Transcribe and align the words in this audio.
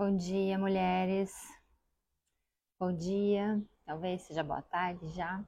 Bom 0.00 0.16
dia, 0.16 0.58
mulheres. 0.58 1.30
Bom 2.78 2.90
dia, 2.90 3.62
talvez 3.84 4.22
seja 4.22 4.42
boa 4.42 4.62
tarde 4.62 5.06
já. 5.10 5.44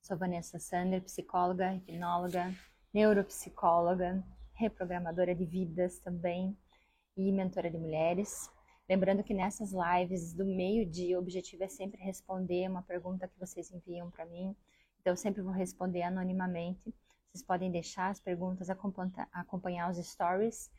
Sou 0.00 0.16
Vanessa 0.16 0.56
Sander, 0.60 1.02
psicóloga, 1.02 1.74
hipnóloga, 1.74 2.54
neuropsicóloga, 2.94 4.22
reprogramadora 4.54 5.34
de 5.34 5.44
vidas 5.44 5.98
também 5.98 6.56
e 7.16 7.32
mentora 7.32 7.68
de 7.68 7.76
mulheres. 7.76 8.48
Lembrando 8.88 9.24
que 9.24 9.34
nessas 9.34 9.72
lives 9.72 10.32
do 10.32 10.44
meio-dia 10.44 11.18
o 11.18 11.20
objetivo 11.20 11.64
é 11.64 11.68
sempre 11.68 12.00
responder 12.00 12.70
uma 12.70 12.82
pergunta 12.84 13.26
que 13.26 13.40
vocês 13.40 13.72
enviam 13.72 14.12
para 14.12 14.24
mim. 14.26 14.54
Então 15.00 15.12
eu 15.12 15.16
sempre 15.16 15.42
vou 15.42 15.52
responder 15.52 16.02
anonimamente. 16.02 16.94
Vocês 17.32 17.44
podem 17.44 17.68
deixar 17.68 18.10
as 18.10 18.20
perguntas, 18.20 18.70
acompanhar 18.70 19.90
os 19.90 19.98
stories 20.06 20.70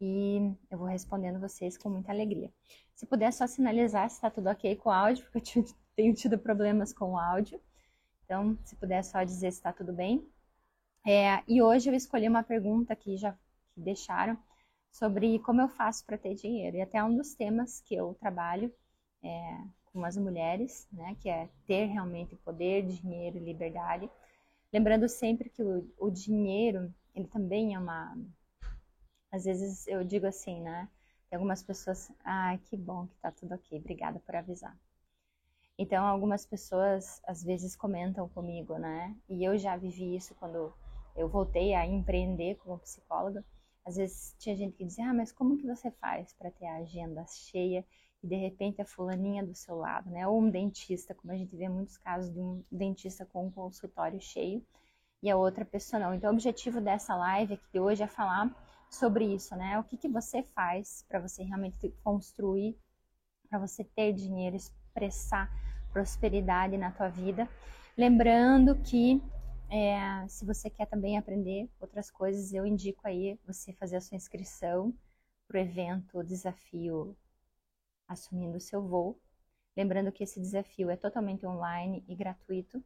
e 0.00 0.54
eu 0.70 0.78
vou 0.78 0.86
respondendo 0.86 1.40
vocês 1.40 1.76
com 1.76 1.88
muita 1.88 2.12
alegria. 2.12 2.52
Se 2.94 3.06
puder 3.06 3.32
só 3.32 3.46
sinalizar 3.46 4.08
se 4.08 4.16
está 4.16 4.30
tudo 4.30 4.48
ok 4.48 4.76
com 4.76 4.88
o 4.88 4.92
áudio, 4.92 5.26
porque 5.32 5.58
eu 5.58 5.64
tenho 5.96 6.14
tido 6.14 6.38
problemas 6.38 6.92
com 6.92 7.12
o 7.12 7.18
áudio. 7.18 7.60
Então, 8.24 8.58
se 8.64 8.76
puder 8.76 9.02
só 9.02 9.22
dizer 9.24 9.50
se 9.50 9.58
está 9.58 9.72
tudo 9.72 9.92
bem. 9.92 10.26
É, 11.06 11.42
e 11.48 11.62
hoje 11.62 11.88
eu 11.88 11.94
escolhi 11.94 12.28
uma 12.28 12.42
pergunta 12.42 12.94
que 12.94 13.16
já 13.16 13.32
que 13.74 13.80
deixaram 13.80 14.36
sobre 14.90 15.38
como 15.40 15.60
eu 15.60 15.68
faço 15.68 16.04
para 16.04 16.18
ter 16.18 16.34
dinheiro. 16.34 16.76
E 16.76 16.82
até 16.82 17.02
um 17.02 17.16
dos 17.16 17.34
temas 17.34 17.80
que 17.80 17.94
eu 17.94 18.14
trabalho 18.14 18.72
é, 19.22 19.58
com 19.92 20.04
as 20.04 20.16
mulheres, 20.16 20.86
né, 20.92 21.16
que 21.20 21.28
é 21.28 21.48
ter 21.66 21.86
realmente 21.86 22.36
poder, 22.36 22.84
dinheiro 22.86 23.36
e 23.36 23.40
liberdade. 23.40 24.10
Lembrando 24.72 25.08
sempre 25.08 25.48
que 25.48 25.62
o, 25.62 25.88
o 25.98 26.10
dinheiro, 26.10 26.92
ele 27.14 27.26
também 27.26 27.74
é 27.74 27.78
uma 27.78 28.14
às 29.30 29.44
vezes 29.44 29.86
eu 29.86 30.04
digo 30.04 30.26
assim, 30.26 30.60
né? 30.60 30.88
Tem 31.28 31.36
algumas 31.36 31.62
pessoas, 31.62 32.10
ah, 32.24 32.56
que 32.64 32.76
bom 32.76 33.06
que 33.06 33.16
tá 33.18 33.30
tudo 33.30 33.54
ok, 33.54 33.78
obrigada 33.78 34.18
por 34.20 34.34
avisar. 34.34 34.76
Então, 35.78 36.04
algumas 36.04 36.44
pessoas 36.44 37.20
às 37.26 37.42
vezes 37.44 37.76
comentam 37.76 38.28
comigo, 38.28 38.76
né? 38.78 39.14
E 39.28 39.44
eu 39.44 39.56
já 39.56 39.76
vivi 39.76 40.16
isso 40.16 40.34
quando 40.34 40.72
eu 41.14 41.28
voltei 41.28 41.74
a 41.74 41.86
empreender 41.86 42.56
como 42.56 42.78
psicóloga. 42.78 43.44
Às 43.84 43.96
vezes 43.96 44.34
tinha 44.38 44.56
gente 44.56 44.76
que 44.76 44.84
dizia, 44.84 45.08
ah, 45.08 45.14
mas 45.14 45.30
como 45.30 45.56
que 45.56 45.66
você 45.66 45.90
faz 45.90 46.32
para 46.34 46.50
ter 46.50 46.66
a 46.66 46.78
agenda 46.78 47.24
cheia 47.26 47.84
e 48.22 48.26
de 48.26 48.36
repente 48.36 48.82
a 48.82 48.84
fulaninha 48.84 49.44
do 49.44 49.54
seu 49.54 49.76
lado, 49.76 50.10
né? 50.10 50.26
Ou 50.26 50.40
um 50.40 50.50
dentista, 50.50 51.14
como 51.14 51.32
a 51.32 51.36
gente 51.36 51.54
vê 51.56 51.68
muitos 51.68 51.96
casos 51.96 52.32
de 52.32 52.40
um 52.40 52.64
dentista 52.70 53.24
com 53.26 53.46
um 53.46 53.50
consultório 53.50 54.20
cheio 54.20 54.64
e 55.22 55.30
a 55.30 55.36
outra 55.36 55.64
pessoa 55.64 56.00
não. 56.00 56.14
Então, 56.14 56.30
o 56.30 56.34
objetivo 56.34 56.80
dessa 56.80 57.14
live 57.14 57.54
aqui 57.54 57.66
de 57.72 57.80
hoje 57.80 58.02
é 58.02 58.06
falar 58.06 58.52
sobre 58.90 59.24
isso, 59.34 59.54
né? 59.56 59.78
O 59.78 59.84
que, 59.84 59.96
que 59.96 60.08
você 60.08 60.42
faz 60.42 61.04
para 61.08 61.20
você 61.20 61.42
realmente 61.42 61.90
construir, 62.02 62.76
para 63.48 63.58
você 63.58 63.84
ter 63.84 64.12
dinheiro, 64.12 64.56
expressar 64.56 65.50
prosperidade 65.92 66.76
na 66.76 66.90
tua 66.92 67.08
vida. 67.08 67.48
Lembrando 67.96 68.76
que 68.76 69.22
é, 69.70 70.26
se 70.28 70.44
você 70.44 70.70
quer 70.70 70.86
também 70.86 71.18
aprender 71.18 71.68
outras 71.80 72.10
coisas, 72.10 72.52
eu 72.52 72.66
indico 72.66 73.06
aí 73.06 73.38
você 73.46 73.72
fazer 73.72 73.96
a 73.96 74.00
sua 74.00 74.16
inscrição 74.16 74.94
para 75.46 75.58
o 75.58 75.60
evento, 75.60 76.22
desafio 76.22 77.16
Assumindo 78.06 78.56
o 78.56 78.60
Seu 78.60 78.82
Voo. 78.82 79.20
Lembrando 79.76 80.10
que 80.10 80.24
esse 80.24 80.40
desafio 80.40 80.88
é 80.88 80.96
totalmente 80.96 81.46
online 81.46 82.04
e 82.08 82.14
gratuito. 82.14 82.82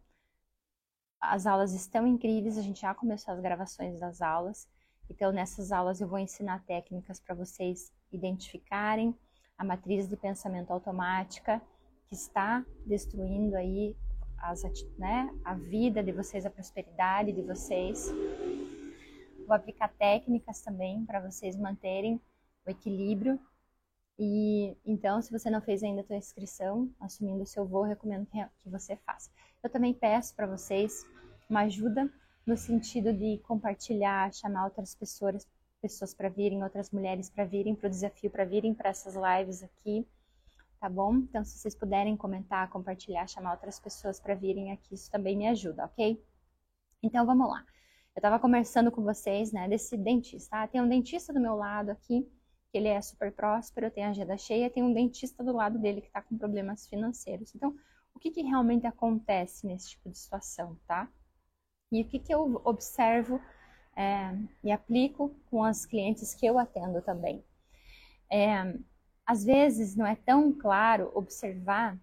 As 1.20 1.46
aulas 1.46 1.72
estão 1.72 2.06
incríveis, 2.06 2.58
a 2.58 2.62
gente 2.62 2.80
já 2.80 2.92
começou 2.94 3.32
as 3.32 3.40
gravações 3.40 4.00
das 4.00 4.20
aulas. 4.20 4.68
Então, 5.12 5.30
nessas 5.30 5.72
aulas 5.72 6.00
eu 6.00 6.08
vou 6.08 6.18
ensinar 6.18 6.64
técnicas 6.64 7.20
para 7.20 7.34
vocês 7.34 7.92
identificarem 8.10 9.14
a 9.58 9.62
matriz 9.62 10.08
de 10.08 10.16
pensamento 10.16 10.72
automática 10.72 11.60
que 12.08 12.14
está 12.14 12.64
destruindo 12.86 13.54
aí 13.54 13.94
as, 14.38 14.62
né, 14.96 15.30
a 15.44 15.54
vida 15.54 16.02
de 16.02 16.12
vocês, 16.12 16.46
a 16.46 16.50
prosperidade 16.50 17.30
de 17.30 17.42
vocês. 17.42 18.10
Vou 19.46 19.54
aplicar 19.54 19.88
técnicas 19.88 20.62
também 20.62 21.04
para 21.04 21.20
vocês 21.20 21.58
manterem 21.58 22.18
o 22.66 22.70
equilíbrio. 22.70 23.38
E 24.18 24.74
então, 24.82 25.20
se 25.20 25.30
você 25.30 25.50
não 25.50 25.60
fez 25.60 25.82
ainda 25.82 26.00
a 26.00 26.04
sua 26.04 26.16
inscrição, 26.16 26.90
assumindo 26.98 27.42
o 27.42 27.46
seu 27.46 27.66
voo, 27.66 27.82
recomendo 27.82 28.24
que, 28.24 28.42
que 28.60 28.70
você 28.70 28.96
faça. 28.96 29.30
Eu 29.62 29.68
também 29.68 29.92
peço 29.92 30.34
para 30.34 30.46
vocês 30.46 31.04
uma 31.50 31.60
ajuda 31.60 32.10
no 32.46 32.56
sentido 32.56 33.12
de 33.12 33.38
compartilhar, 33.38 34.32
chamar 34.32 34.64
outras 34.64 34.94
pessoas, 34.94 35.46
pessoas 35.80 36.14
para 36.14 36.28
virem, 36.28 36.62
outras 36.62 36.90
mulheres 36.90 37.30
para 37.30 37.44
virem 37.44 37.74
para 37.74 37.86
o 37.86 37.90
desafio, 37.90 38.30
para 38.30 38.44
virem 38.44 38.74
para 38.74 38.90
essas 38.90 39.14
lives 39.14 39.62
aqui, 39.62 40.06
tá 40.80 40.88
bom? 40.88 41.14
Então, 41.14 41.44
se 41.44 41.58
vocês 41.58 41.74
puderem 41.74 42.16
comentar, 42.16 42.68
compartilhar, 42.68 43.26
chamar 43.28 43.52
outras 43.52 43.78
pessoas 43.78 44.18
para 44.18 44.34
virem 44.34 44.72
aqui, 44.72 44.94
isso 44.94 45.10
também 45.10 45.36
me 45.36 45.46
ajuda, 45.46 45.84
ok? 45.84 46.20
Então, 47.02 47.24
vamos 47.24 47.48
lá. 47.48 47.64
Eu 48.14 48.20
estava 48.20 48.38
conversando 48.38 48.90
com 48.90 49.02
vocês, 49.02 49.52
né, 49.52 49.68
desse 49.68 49.96
dentista. 49.96 50.50
Tá? 50.50 50.68
Tem 50.68 50.80
um 50.80 50.88
dentista 50.88 51.32
do 51.32 51.40
meu 51.40 51.54
lado 51.54 51.90
aqui, 51.90 52.28
que 52.70 52.78
ele 52.78 52.88
é 52.88 53.00
super 53.00 53.32
próspero, 53.32 53.90
tem 53.90 54.04
agenda 54.04 54.36
cheia, 54.36 54.70
tem 54.70 54.82
um 54.82 54.92
dentista 54.92 55.42
do 55.42 55.52
lado 55.52 55.78
dele 55.78 56.00
que 56.00 56.08
está 56.08 56.20
com 56.20 56.36
problemas 56.36 56.86
financeiros. 56.86 57.54
Então, 57.54 57.74
o 58.14 58.18
que, 58.18 58.30
que 58.30 58.42
realmente 58.42 58.86
acontece 58.86 59.66
nesse 59.66 59.90
tipo 59.90 60.10
de 60.10 60.18
situação, 60.18 60.78
tá? 60.86 61.08
E 61.92 62.02
o 62.02 62.04
que, 62.04 62.18
que 62.18 62.34
eu 62.34 62.60
observo 62.64 63.40
é, 63.94 64.34
e 64.64 64.72
aplico 64.72 65.34
com 65.50 65.62
as 65.62 65.84
clientes 65.84 66.34
que 66.34 66.46
eu 66.46 66.58
atendo 66.58 67.02
também. 67.02 67.44
É, 68.30 68.74
às 69.26 69.44
vezes 69.44 69.94
não 69.94 70.06
é 70.06 70.16
tão 70.16 70.52
claro 70.52 71.12
observar 71.14 71.98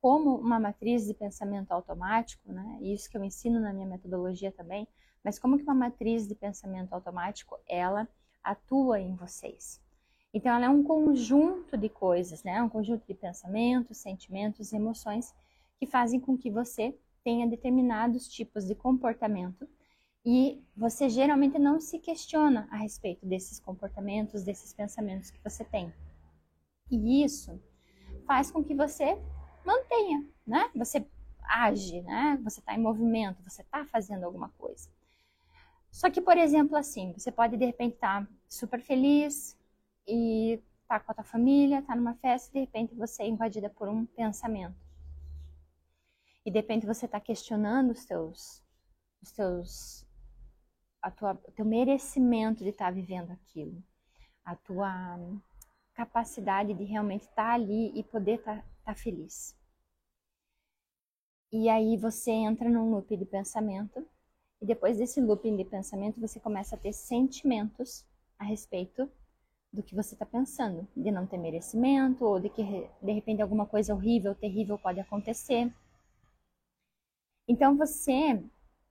como 0.00 0.34
uma 0.36 0.58
matriz 0.58 1.06
de 1.06 1.14
pensamento 1.14 1.72
automático, 1.72 2.52
né? 2.52 2.78
Isso 2.82 3.08
que 3.08 3.16
eu 3.16 3.24
ensino 3.24 3.60
na 3.60 3.72
minha 3.72 3.86
metodologia 3.86 4.50
também, 4.50 4.86
mas 5.22 5.38
como 5.38 5.56
que 5.56 5.64
uma 5.64 5.74
matriz 5.74 6.26
de 6.26 6.34
pensamento 6.34 6.92
automático 6.92 7.58
ela 7.66 8.08
atua 8.42 9.00
em 9.00 9.14
vocês. 9.14 9.80
Então 10.32 10.54
ela 10.54 10.66
é 10.66 10.68
um 10.68 10.82
conjunto 10.82 11.76
de 11.76 11.88
coisas, 11.88 12.42
né? 12.42 12.62
Um 12.62 12.68
conjunto 12.68 13.06
de 13.06 13.14
pensamentos, 13.14 13.98
sentimentos, 13.98 14.72
emoções 14.72 15.34
que 15.78 15.86
fazem 15.86 16.20
com 16.20 16.36
que 16.36 16.50
você 16.50 16.98
tenha 17.24 17.46
determinados 17.46 18.28
tipos 18.28 18.66
de 18.66 18.74
comportamento 18.74 19.66
e 20.24 20.62
você 20.76 21.08
geralmente 21.08 21.58
não 21.58 21.80
se 21.80 21.98
questiona 21.98 22.68
a 22.70 22.76
respeito 22.76 23.26
desses 23.26 23.58
comportamentos, 23.58 24.44
desses 24.44 24.72
pensamentos 24.72 25.30
que 25.30 25.42
você 25.42 25.64
tem. 25.64 25.92
E 26.90 27.24
isso 27.24 27.60
faz 28.26 28.50
com 28.50 28.62
que 28.62 28.74
você 28.74 29.18
mantenha, 29.64 30.24
né? 30.46 30.70
Você 30.76 31.06
age, 31.42 32.02
né? 32.02 32.38
Você 32.44 32.60
está 32.60 32.74
em 32.74 32.80
movimento, 32.80 33.42
você 33.42 33.62
está 33.62 33.84
fazendo 33.86 34.24
alguma 34.24 34.50
coisa. 34.50 34.88
Só 35.90 36.10
que, 36.10 36.20
por 36.20 36.36
exemplo, 36.36 36.76
assim, 36.76 37.12
você 37.12 37.32
pode 37.32 37.56
de 37.56 37.64
repente 37.64 37.94
estar 37.94 38.22
tá 38.22 38.32
super 38.48 38.80
feliz 38.80 39.58
e 40.06 40.60
tá 40.86 41.00
com 41.00 41.12
a 41.12 41.14
tua 41.14 41.24
família, 41.24 41.82
tá 41.82 41.94
numa 41.94 42.14
festa 42.14 42.50
e 42.50 42.52
de 42.54 42.60
repente 42.60 42.94
você 42.94 43.22
é 43.22 43.28
invadida 43.28 43.70
por 43.70 43.88
um 43.88 44.04
pensamento 44.04 44.83
e 46.44 46.50
de 46.50 46.58
repente 46.58 46.86
você 46.86 47.06
está 47.06 47.18
questionando 47.20 47.90
os 47.90 48.04
teus, 48.04 48.62
os 49.22 49.32
teus, 49.32 50.06
a 51.00 51.10
tua, 51.10 51.32
o 51.32 51.52
teu 51.52 51.64
merecimento 51.64 52.62
de 52.62 52.70
estar 52.70 52.86
tá 52.86 52.90
vivendo 52.90 53.30
aquilo, 53.30 53.82
a 54.44 54.54
tua 54.54 55.18
capacidade 55.94 56.74
de 56.74 56.84
realmente 56.84 57.22
estar 57.22 57.34
tá 57.48 57.54
ali 57.54 57.92
e 57.98 58.02
poder 58.02 58.38
estar 58.38 58.58
tá, 58.58 58.64
tá 58.84 58.94
feliz. 58.94 59.56
E 61.52 61.68
aí 61.68 61.96
você 61.96 62.32
entra 62.32 62.68
num 62.68 62.90
loop 62.90 63.16
de 63.16 63.24
pensamento. 63.24 64.04
E 64.60 64.66
depois 64.66 64.98
desse 64.98 65.20
looping 65.20 65.56
de 65.56 65.64
pensamento 65.64 66.20
você 66.20 66.40
começa 66.40 66.74
a 66.74 66.78
ter 66.78 66.92
sentimentos 66.92 68.04
a 68.38 68.44
respeito 68.44 69.08
do 69.72 69.82
que 69.82 69.94
você 69.94 70.14
está 70.14 70.26
pensando, 70.26 70.86
de 70.96 71.10
não 71.10 71.26
ter 71.26 71.38
merecimento 71.38 72.24
ou 72.24 72.40
de 72.40 72.48
que 72.48 72.62
de 73.02 73.12
repente 73.12 73.42
alguma 73.42 73.66
coisa 73.66 73.94
horrível, 73.94 74.34
terrível 74.34 74.78
pode 74.78 75.00
acontecer 75.00 75.72
então 77.46 77.76
você 77.76 78.42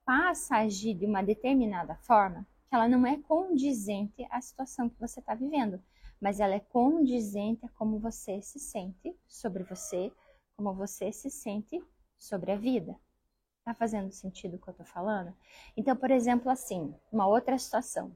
passa 0.05 0.57
a 0.57 0.59
agir 0.59 0.93
de 0.93 1.05
uma 1.05 1.23
determinada 1.23 1.95
forma 1.95 2.45
que 2.67 2.75
ela 2.75 2.87
não 2.87 3.05
é 3.05 3.17
condizente 3.17 4.25
à 4.29 4.39
situação 4.41 4.89
que 4.89 4.99
você 4.99 5.19
está 5.19 5.33
vivendo, 5.33 5.81
mas 6.19 6.39
ela 6.39 6.53
é 6.53 6.59
condizente 6.59 7.65
a 7.65 7.69
como 7.69 7.99
você 7.99 8.41
se 8.41 8.59
sente 8.59 9.15
sobre 9.27 9.63
você, 9.63 10.11
como 10.55 10.73
você 10.73 11.11
se 11.11 11.29
sente 11.29 11.83
sobre 12.17 12.51
a 12.51 12.55
vida. 12.55 12.95
Tá 13.63 13.73
fazendo 13.73 14.11
sentido 14.11 14.55
o 14.55 14.59
que 14.59 14.69
eu 14.69 14.73
tô 14.73 14.83
falando? 14.83 15.35
Então, 15.75 15.95
por 15.95 16.11
exemplo, 16.11 16.49
assim, 16.49 16.93
uma 17.11 17.27
outra 17.27 17.57
situação. 17.57 18.15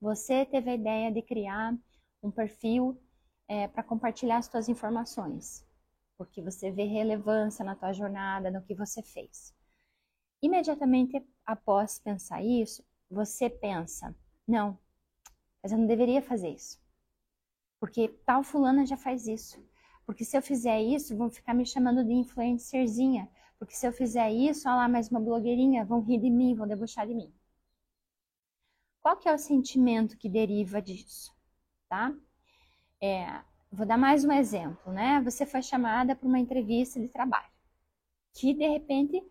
Você 0.00 0.44
teve 0.44 0.70
a 0.70 0.74
ideia 0.74 1.10
de 1.10 1.22
criar 1.22 1.74
um 2.22 2.30
perfil 2.30 3.00
é, 3.48 3.68
para 3.68 3.82
compartilhar 3.82 4.38
as 4.38 4.46
suas 4.46 4.68
informações 4.68 5.65
porque 6.16 6.42
você 6.42 6.70
vê 6.70 6.84
relevância 6.84 7.64
na 7.64 7.74
tua 7.74 7.92
jornada, 7.92 8.50
no 8.50 8.62
que 8.62 8.74
você 8.74 9.02
fez. 9.02 9.54
Imediatamente 10.42 11.24
após 11.44 11.98
pensar 11.98 12.42
isso, 12.42 12.84
você 13.10 13.48
pensa: 13.50 14.14
não, 14.46 14.78
mas 15.62 15.72
eu 15.72 15.78
não 15.78 15.86
deveria 15.86 16.22
fazer 16.22 16.50
isso. 16.50 16.80
Porque 17.80 18.08
tal 18.24 18.42
fulana 18.42 18.86
já 18.86 18.96
faz 18.96 19.26
isso. 19.26 19.62
Porque 20.06 20.24
se 20.24 20.36
eu 20.36 20.42
fizer 20.42 20.80
isso, 20.80 21.16
vão 21.16 21.30
ficar 21.30 21.54
me 21.54 21.66
chamando 21.66 22.04
de 22.04 22.12
influencerzinha. 22.12 23.28
Porque 23.58 23.74
se 23.74 23.86
eu 23.86 23.92
fizer 23.92 24.30
isso, 24.30 24.68
olha 24.68 24.76
lá 24.76 24.88
mais 24.88 25.10
uma 25.10 25.20
blogueirinha, 25.20 25.84
vão 25.84 26.00
rir 26.00 26.18
de 26.18 26.30
mim, 26.30 26.54
vão 26.54 26.66
debochar 26.66 27.06
de 27.06 27.14
mim. 27.14 27.32
Qual 29.00 29.16
que 29.16 29.28
é 29.28 29.34
o 29.34 29.38
sentimento 29.38 30.16
que 30.18 30.28
deriva 30.28 30.82
disso, 30.82 31.32
tá? 31.88 32.14
É, 33.00 33.42
vou 33.76 33.84
dar 33.84 33.98
mais 33.98 34.24
um 34.24 34.32
exemplo, 34.32 34.90
né? 34.90 35.20
Você 35.20 35.44
foi 35.44 35.60
chamada 35.60 36.16
para 36.16 36.26
uma 36.26 36.38
entrevista 36.38 36.98
de 36.98 37.08
trabalho, 37.08 37.50
que 38.32 38.54
de 38.54 38.66
repente 38.66 39.22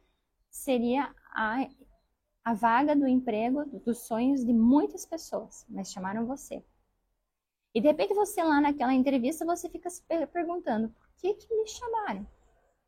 seria 0.52 1.12
a, 1.32 1.68
a 2.44 2.54
vaga 2.54 2.96
do 2.96 3.08
emprego 3.08 3.66
dos 3.80 4.06
sonhos 4.06 4.46
de 4.46 4.54
muitas 4.54 5.04
pessoas, 5.04 5.66
mas 5.68 5.92
chamaram 5.92 6.28
você. 6.28 6.64
E 7.74 7.82
de 7.82 7.88
repente 7.88 8.14
você 8.14 8.44
lá 8.44 8.62
naquela 8.62 8.94
entrevista, 8.94 9.44
você 9.44 9.68
fica 9.68 9.90
se 9.90 10.04
perguntando, 10.32 10.90
por 10.90 11.10
que 11.18 11.34
que 11.34 11.56
me 11.56 11.68
chamaram 11.68 12.26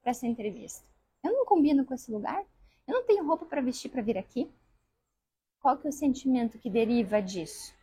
para 0.03 0.11
essa 0.11 0.27
entrevista? 0.27 0.85
Eu 1.23 1.33
não 1.33 1.43
combino 1.43 1.83
com 1.83 1.95
esse 1.95 2.11
lugar? 2.11 2.45
Eu 2.87 2.93
não 2.93 3.03
tenho 3.03 3.25
roupa 3.25 3.47
para 3.47 3.61
vestir 3.61 3.89
para 3.89 4.03
vir 4.03 4.17
aqui? 4.17 4.47
Qual 5.59 5.75
que 5.75 5.87
é 5.87 5.89
o 5.89 5.93
sentimento 5.93 6.59
que 6.59 6.69
deriva 6.69 7.19
disso? 7.19 7.73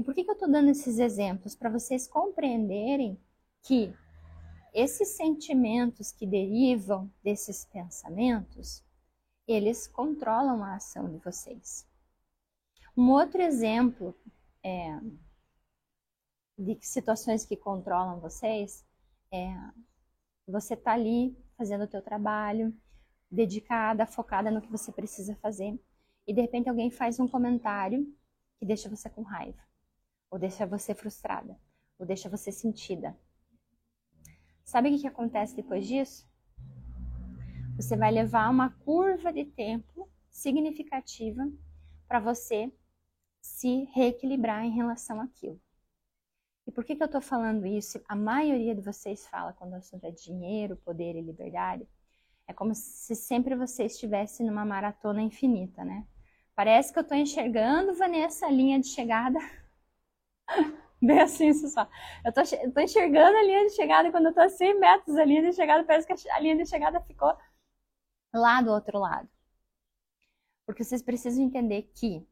E 0.00 0.02
por 0.02 0.14
que, 0.14 0.24
que 0.24 0.30
eu 0.30 0.32
estou 0.32 0.50
dando 0.50 0.70
esses 0.70 0.98
exemplos? 0.98 1.54
Para 1.54 1.68
vocês 1.68 2.08
compreenderem 2.08 3.20
que 3.60 3.94
esses 4.72 5.08
sentimentos 5.08 6.10
que 6.10 6.26
derivam 6.26 7.12
desses 7.22 7.66
pensamentos, 7.66 8.82
eles 9.46 9.86
controlam 9.86 10.64
a 10.64 10.76
ação 10.76 11.06
de 11.10 11.18
vocês. 11.18 11.86
Um 12.96 13.10
outro 13.10 13.42
exemplo 13.42 14.18
é, 14.64 14.98
de 16.56 16.78
situações 16.80 17.44
que 17.44 17.54
controlam 17.54 18.20
vocês 18.20 18.86
é 19.30 19.54
você 20.48 20.74
tá 20.78 20.92
ali 20.92 21.36
fazendo 21.58 21.84
o 21.84 21.88
teu 21.88 22.00
trabalho, 22.00 22.74
dedicada, 23.30 24.06
focada 24.06 24.50
no 24.50 24.62
que 24.62 24.72
você 24.72 24.90
precisa 24.90 25.36
fazer, 25.42 25.78
e 26.26 26.32
de 26.32 26.40
repente 26.40 26.70
alguém 26.70 26.90
faz 26.90 27.20
um 27.20 27.28
comentário 27.28 28.10
que 28.58 28.64
deixa 28.64 28.88
você 28.88 29.10
com 29.10 29.20
raiva, 29.20 29.60
ou 30.30 30.38
deixa 30.38 30.66
você 30.66 30.94
frustrada, 30.94 31.58
ou 31.98 32.06
deixa 32.06 32.28
você 32.28 32.52
sentida. 32.52 33.16
Sabe 34.64 34.88
o 34.88 34.98
que, 34.98 35.06
acontece 35.06 35.56
depois 35.56 35.86
disso? 35.86 36.28
Você 37.76 37.96
vai 37.96 38.12
levar 38.12 38.48
uma 38.50 38.70
curva 38.70 39.32
de 39.32 39.44
tempo 39.44 40.08
significativa 40.30 41.50
para 42.06 42.20
você 42.20 42.72
se 43.40 43.84
reequilibrar 43.92 44.64
em 44.64 44.70
relação 44.70 45.20
àquilo. 45.20 45.60
E 46.66 46.70
por 46.70 46.84
que, 46.84 46.94
que 46.94 47.02
eu 47.02 47.06
estou 47.06 47.20
falando 47.20 47.66
isso? 47.66 48.00
A 48.08 48.14
maioria 48.14 48.74
de 48.74 48.80
vocês 48.80 49.26
fala 49.26 49.52
quando 49.52 49.72
o 49.72 49.76
assunto 49.76 50.04
é 50.04 50.10
dinheiro, 50.10 50.76
poder 50.76 51.16
e 51.16 51.20
liberdade. 51.20 51.88
É 52.46 52.52
como 52.52 52.74
se 52.74 53.16
sempre 53.16 53.56
você 53.56 53.84
estivesse 53.84 54.44
numa 54.44 54.64
maratona 54.64 55.22
infinita, 55.22 55.84
né? 55.84 56.06
Parece 56.54 56.92
que 56.92 56.98
eu 56.98 57.02
estou 57.02 57.16
enxergando, 57.16 57.94
Vanessa, 57.94 58.46
a 58.46 58.50
linha 58.50 58.78
de 58.78 58.88
chegada. 58.88 59.38
Bem 61.02 61.20
assim, 61.20 61.52
só. 61.54 61.88
Eu 62.24 62.32
tô, 62.32 62.42
tô 62.74 62.80
enxergando 62.80 63.36
a 63.36 63.42
linha 63.42 63.66
de 63.66 63.74
chegada 63.74 64.10
quando 64.10 64.26
eu 64.26 64.34
tô 64.34 64.40
a 64.40 64.48
100 64.48 64.78
metros 64.78 65.16
da 65.16 65.24
linha 65.24 65.42
de 65.42 65.54
chegada, 65.54 65.84
parece 65.84 66.06
que 66.06 66.30
a 66.30 66.40
linha 66.40 66.56
de 66.56 66.66
chegada 66.66 67.00
ficou 67.00 67.34
lá 68.34 68.60
do 68.60 68.70
outro 68.70 68.98
lado. 68.98 69.28
Porque 70.66 70.84
vocês 70.84 71.02
precisam 71.02 71.42
entender 71.42 71.90
que 71.94 72.26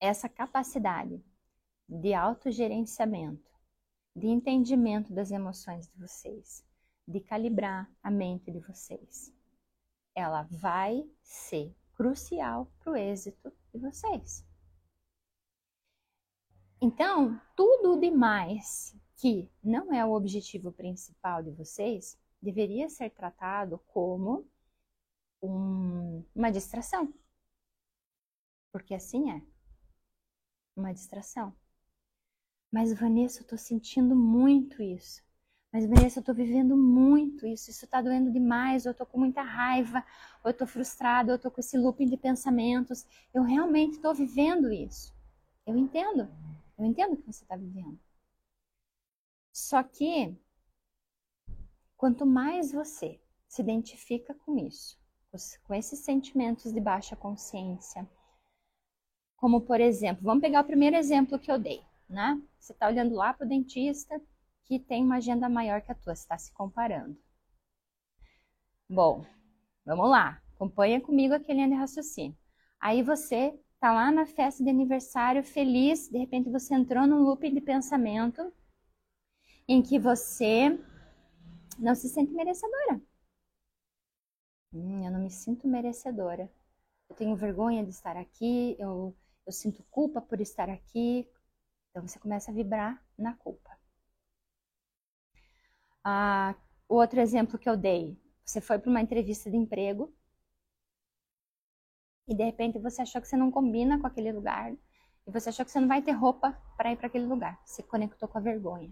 essa 0.00 0.28
capacidade 0.28 1.22
de 1.88 2.12
autogerenciamento, 2.12 3.50
de 4.16 4.26
entendimento 4.26 5.12
das 5.12 5.30
emoções 5.30 5.86
de 5.86 5.96
vocês, 5.98 6.64
de 7.06 7.20
calibrar 7.20 7.90
a 8.02 8.10
mente 8.10 8.50
de 8.50 8.58
vocês. 8.60 9.32
Ela 10.14 10.42
vai 10.50 11.08
ser 11.22 11.74
crucial 11.94 12.66
para 12.80 12.92
o 12.92 12.96
êxito 12.96 13.52
de 13.72 13.78
vocês. 13.78 14.44
Então, 16.84 17.40
tudo 17.54 17.96
demais 17.96 18.92
que 19.14 19.48
não 19.62 19.94
é 19.94 20.04
o 20.04 20.10
objetivo 20.10 20.72
principal 20.72 21.40
de 21.40 21.52
vocês 21.52 22.18
deveria 22.42 22.88
ser 22.88 23.08
tratado 23.10 23.78
como 23.86 24.44
um, 25.40 26.24
uma 26.34 26.50
distração. 26.50 27.14
Porque 28.72 28.94
assim 28.94 29.30
é. 29.30 29.40
Uma 30.76 30.92
distração. 30.92 31.54
Mas, 32.68 32.92
Vanessa, 32.92 33.42
eu 33.42 33.46
tô 33.46 33.56
sentindo 33.56 34.16
muito 34.16 34.82
isso. 34.82 35.22
Mas, 35.72 35.86
Vanessa, 35.86 36.18
eu 36.18 36.24
tô 36.24 36.34
vivendo 36.34 36.76
muito 36.76 37.46
isso. 37.46 37.70
Isso 37.70 37.86
tá 37.86 38.02
doendo 38.02 38.32
demais. 38.32 38.86
Eu 38.86 38.94
tô 38.94 39.06
com 39.06 39.20
muita 39.20 39.42
raiva. 39.42 40.04
Ou 40.42 40.50
eu 40.50 40.56
tô 40.56 40.66
frustrada. 40.66 41.30
Ou 41.30 41.36
eu 41.36 41.40
tô 41.40 41.48
com 41.48 41.60
esse 41.60 41.78
looping 41.78 42.06
de 42.06 42.16
pensamentos. 42.16 43.06
Eu 43.32 43.44
realmente 43.44 44.00
tô 44.00 44.12
vivendo 44.12 44.72
isso. 44.72 45.14
Eu 45.64 45.76
entendo. 45.76 46.28
Eu 46.78 46.84
entendo 46.84 47.14
o 47.14 47.16
que 47.16 47.26
você 47.26 47.44
está 47.44 47.56
vivendo. 47.56 47.98
Só 49.52 49.82
que, 49.82 50.34
quanto 51.96 52.24
mais 52.26 52.72
você 52.72 53.20
se 53.46 53.62
identifica 53.62 54.34
com 54.34 54.58
isso, 54.58 54.98
com 55.64 55.74
esses 55.74 56.00
sentimentos 56.00 56.72
de 56.72 56.80
baixa 56.80 57.14
consciência, 57.14 58.08
como 59.36 59.60
por 59.60 59.80
exemplo, 59.80 60.22
vamos 60.22 60.40
pegar 60.40 60.60
o 60.62 60.66
primeiro 60.66 60.96
exemplo 60.96 61.38
que 61.38 61.50
eu 61.50 61.58
dei 61.58 61.84
né? 62.12 62.40
Você 62.58 62.72
está 62.72 62.86
olhando 62.86 63.14
lá 63.14 63.32
para 63.32 63.46
o 63.46 63.48
dentista 63.48 64.20
que 64.64 64.78
tem 64.78 65.02
uma 65.02 65.16
agenda 65.16 65.48
maior 65.48 65.80
que 65.80 65.90
a 65.90 65.94
tua, 65.94 66.14
você 66.14 66.22
está 66.22 66.38
se 66.38 66.52
comparando. 66.52 67.16
Bom, 68.88 69.24
vamos 69.84 70.10
lá, 70.10 70.40
acompanha 70.54 71.00
comigo 71.00 71.34
aquele 71.34 71.54
linha 71.54 71.68
de 71.68 71.74
raciocínio. 71.74 72.36
Aí 72.78 73.02
você 73.02 73.58
tá 73.82 73.92
lá 73.92 74.12
na 74.12 74.24
festa 74.24 74.62
de 74.62 74.70
aniversário 74.70 75.42
feliz, 75.42 76.08
de 76.08 76.16
repente 76.16 76.48
você 76.48 76.72
entrou 76.72 77.04
num 77.04 77.24
loop 77.24 77.50
de 77.50 77.60
pensamento 77.60 78.52
em 79.66 79.82
que 79.82 79.98
você 79.98 80.78
não 81.80 81.92
se 81.92 82.08
sente 82.08 82.32
merecedora. 82.32 83.02
Hum, 84.72 85.04
eu 85.04 85.10
não 85.10 85.18
me 85.18 85.30
sinto 85.30 85.66
merecedora. 85.66 86.48
Eu 87.10 87.16
tenho 87.16 87.34
vergonha 87.34 87.82
de 87.82 87.90
estar 87.90 88.16
aqui, 88.16 88.76
eu, 88.78 89.16
eu 89.44 89.52
sinto 89.52 89.82
culpa 89.90 90.20
por 90.20 90.40
estar 90.40 90.70
aqui. 90.70 91.28
Então 91.90 92.06
você 92.06 92.20
começa 92.20 92.52
a 92.52 92.54
vibrar 92.54 93.04
na 93.18 93.34
culpa. 93.34 93.76
Ah, 96.04 96.54
outro 96.88 97.18
exemplo 97.20 97.58
que 97.58 97.68
eu 97.68 97.76
dei, 97.76 98.16
você 98.44 98.60
foi 98.60 98.78
para 98.78 98.90
uma 98.90 99.00
entrevista 99.00 99.50
de 99.50 99.56
emprego 99.56 100.14
e 102.26 102.34
de 102.34 102.44
repente 102.44 102.78
você 102.78 103.02
achou 103.02 103.20
que 103.20 103.28
você 103.28 103.36
não 103.36 103.50
combina 103.50 103.98
com 103.98 104.06
aquele 104.06 104.32
lugar 104.32 104.72
e 105.26 105.30
você 105.30 105.48
achou 105.48 105.64
que 105.64 105.70
você 105.70 105.80
não 105.80 105.88
vai 105.88 106.02
ter 106.02 106.12
roupa 106.12 106.56
para 106.76 106.92
ir 106.92 106.96
para 106.96 107.06
aquele 107.06 107.26
lugar. 107.26 107.60
Você 107.64 107.82
conectou 107.82 108.28
com 108.28 108.38
a 108.38 108.40
vergonha. 108.40 108.90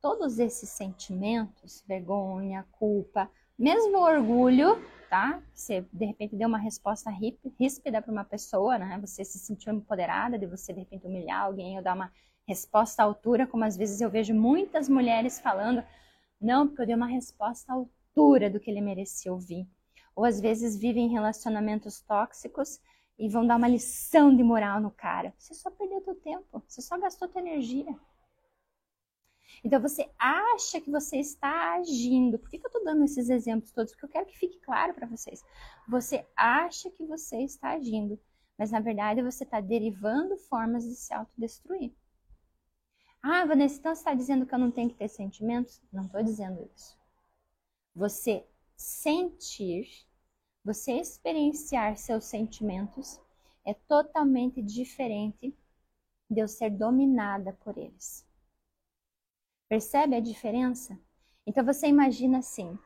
Todos 0.00 0.38
esses 0.38 0.70
sentimentos, 0.70 1.82
vergonha, 1.86 2.66
culpa, 2.72 3.30
mesmo 3.58 3.98
orgulho, 3.98 4.76
tá? 5.10 5.42
Você 5.52 5.84
de 5.92 6.04
repente 6.04 6.36
deu 6.36 6.48
uma 6.48 6.58
resposta 6.58 7.10
ríspida 7.58 8.00
para 8.00 8.12
uma 8.12 8.24
pessoa, 8.24 8.78
né? 8.78 8.98
Você 9.00 9.24
se 9.24 9.38
sentiu 9.38 9.72
empoderada 9.72 10.38
de 10.38 10.46
você 10.46 10.72
de 10.72 10.80
repente 10.80 11.06
humilhar 11.06 11.42
alguém 11.42 11.76
ou 11.76 11.82
dar 11.82 11.94
uma 11.94 12.12
resposta 12.46 13.02
à 13.02 13.04
altura, 13.04 13.46
como 13.46 13.64
às 13.64 13.76
vezes 13.76 14.00
eu 14.00 14.08
vejo 14.08 14.32
muitas 14.34 14.88
mulheres 14.88 15.40
falando, 15.40 15.84
não, 16.40 16.66
porque 16.66 16.82
eu 16.82 16.86
dei 16.86 16.94
uma 16.94 17.06
resposta 17.06 17.72
à 17.72 17.74
altura 17.74 18.48
do 18.48 18.60
que 18.60 18.70
ele 18.70 18.80
merecia 18.80 19.32
ouvir. 19.32 19.68
Ou 20.18 20.24
às 20.24 20.40
vezes 20.40 20.76
vivem 20.76 21.06
relacionamentos 21.06 22.00
tóxicos 22.00 22.80
e 23.16 23.28
vão 23.28 23.46
dar 23.46 23.54
uma 23.54 23.68
lição 23.68 24.34
de 24.34 24.42
moral 24.42 24.80
no 24.80 24.90
cara. 24.90 25.32
Você 25.38 25.54
só 25.54 25.70
perdeu 25.70 26.00
teu 26.00 26.16
tempo, 26.16 26.60
você 26.66 26.82
só 26.82 26.98
gastou 26.98 27.28
tua 27.28 27.40
energia. 27.40 27.86
Então 29.62 29.80
você 29.80 30.10
acha 30.18 30.80
que 30.80 30.90
você 30.90 31.18
está 31.18 31.74
agindo. 31.76 32.36
Por 32.36 32.50
que, 32.50 32.58
que 32.58 32.66
eu 32.66 32.68
estou 32.68 32.84
dando 32.84 33.04
esses 33.04 33.30
exemplos 33.30 33.70
todos? 33.70 33.92
Porque 33.92 34.06
eu 34.06 34.10
quero 34.10 34.26
que 34.26 34.36
fique 34.36 34.58
claro 34.58 34.92
para 34.92 35.06
vocês. 35.06 35.40
Você 35.88 36.26
acha 36.34 36.90
que 36.90 37.06
você 37.06 37.36
está 37.44 37.70
agindo, 37.70 38.18
mas 38.58 38.72
na 38.72 38.80
verdade 38.80 39.22
você 39.22 39.44
está 39.44 39.60
derivando 39.60 40.36
formas 40.36 40.82
de 40.82 40.96
se 40.96 41.14
autodestruir. 41.14 41.94
Ah, 43.22 43.44
Vanessa, 43.44 43.78
então 43.78 43.94
você 43.94 44.00
está 44.00 44.14
dizendo 44.14 44.44
que 44.44 44.52
eu 44.52 44.58
não 44.58 44.72
tenho 44.72 44.90
que 44.90 44.96
ter 44.96 45.06
sentimentos? 45.06 45.80
Não 45.92 46.06
estou 46.06 46.24
dizendo 46.24 46.68
isso. 46.74 46.98
Você 47.94 48.44
sentir, 48.76 50.07
você 50.68 50.92
experienciar 51.00 51.96
seus 51.96 52.26
sentimentos 52.26 53.18
é 53.64 53.72
totalmente 53.72 54.60
diferente 54.60 55.56
de 56.30 56.40
eu 56.40 56.46
ser 56.46 56.68
dominada 56.68 57.54
por 57.54 57.78
eles. 57.78 58.28
Percebe 59.66 60.16
a 60.16 60.20
diferença? 60.20 60.98
Então 61.46 61.64
você 61.64 61.86
imagina 61.86 62.40
assim, 62.40 62.78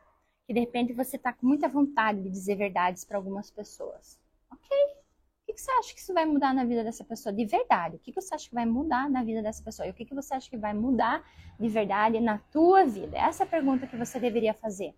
que 0.46 0.54
de 0.54 0.60
repente 0.60 0.92
você 0.92 1.16
está 1.16 1.32
com 1.32 1.44
muita 1.44 1.68
vontade 1.68 2.22
de 2.22 2.30
dizer 2.30 2.54
verdades 2.54 3.04
para 3.04 3.16
algumas 3.16 3.50
pessoas. 3.50 4.16
Ok? 4.48 4.68
O 4.70 5.52
que, 5.52 5.60
você 5.60 5.72
acha 5.72 5.92
que 5.92 5.98
isso 5.98 6.14
vai 6.14 6.24
mudar 6.24 6.54
na 6.54 6.64
vida 6.64 6.84
dessa 6.84 7.02
pessoa 7.02 7.32
de 7.32 7.44
verdade? 7.44 7.96
O 7.96 7.98
que, 7.98 8.12
você 8.12 8.32
acha 8.32 8.48
que 8.48 8.54
vai 8.54 8.64
mudar 8.64 9.10
na 9.10 9.24
vida 9.24 9.42
dessa 9.42 9.60
pessoa? 9.60 9.88
E 9.88 9.90
o 9.90 9.94
que, 9.94 10.04
que 10.04 10.14
você 10.14 10.34
acha 10.34 10.48
que 10.48 10.56
vai 10.56 10.72
mudar 10.72 11.28
de 11.58 11.68
verdade 11.68 12.20
na 12.20 12.38
tua 12.38 12.84
vida? 12.84 13.18
Essa 13.18 13.42
é 13.42 13.44
a 13.44 13.50
pergunta 13.50 13.88
que 13.88 13.96
você 13.96 14.20
deveria 14.20 14.54
fazer. 14.54 14.94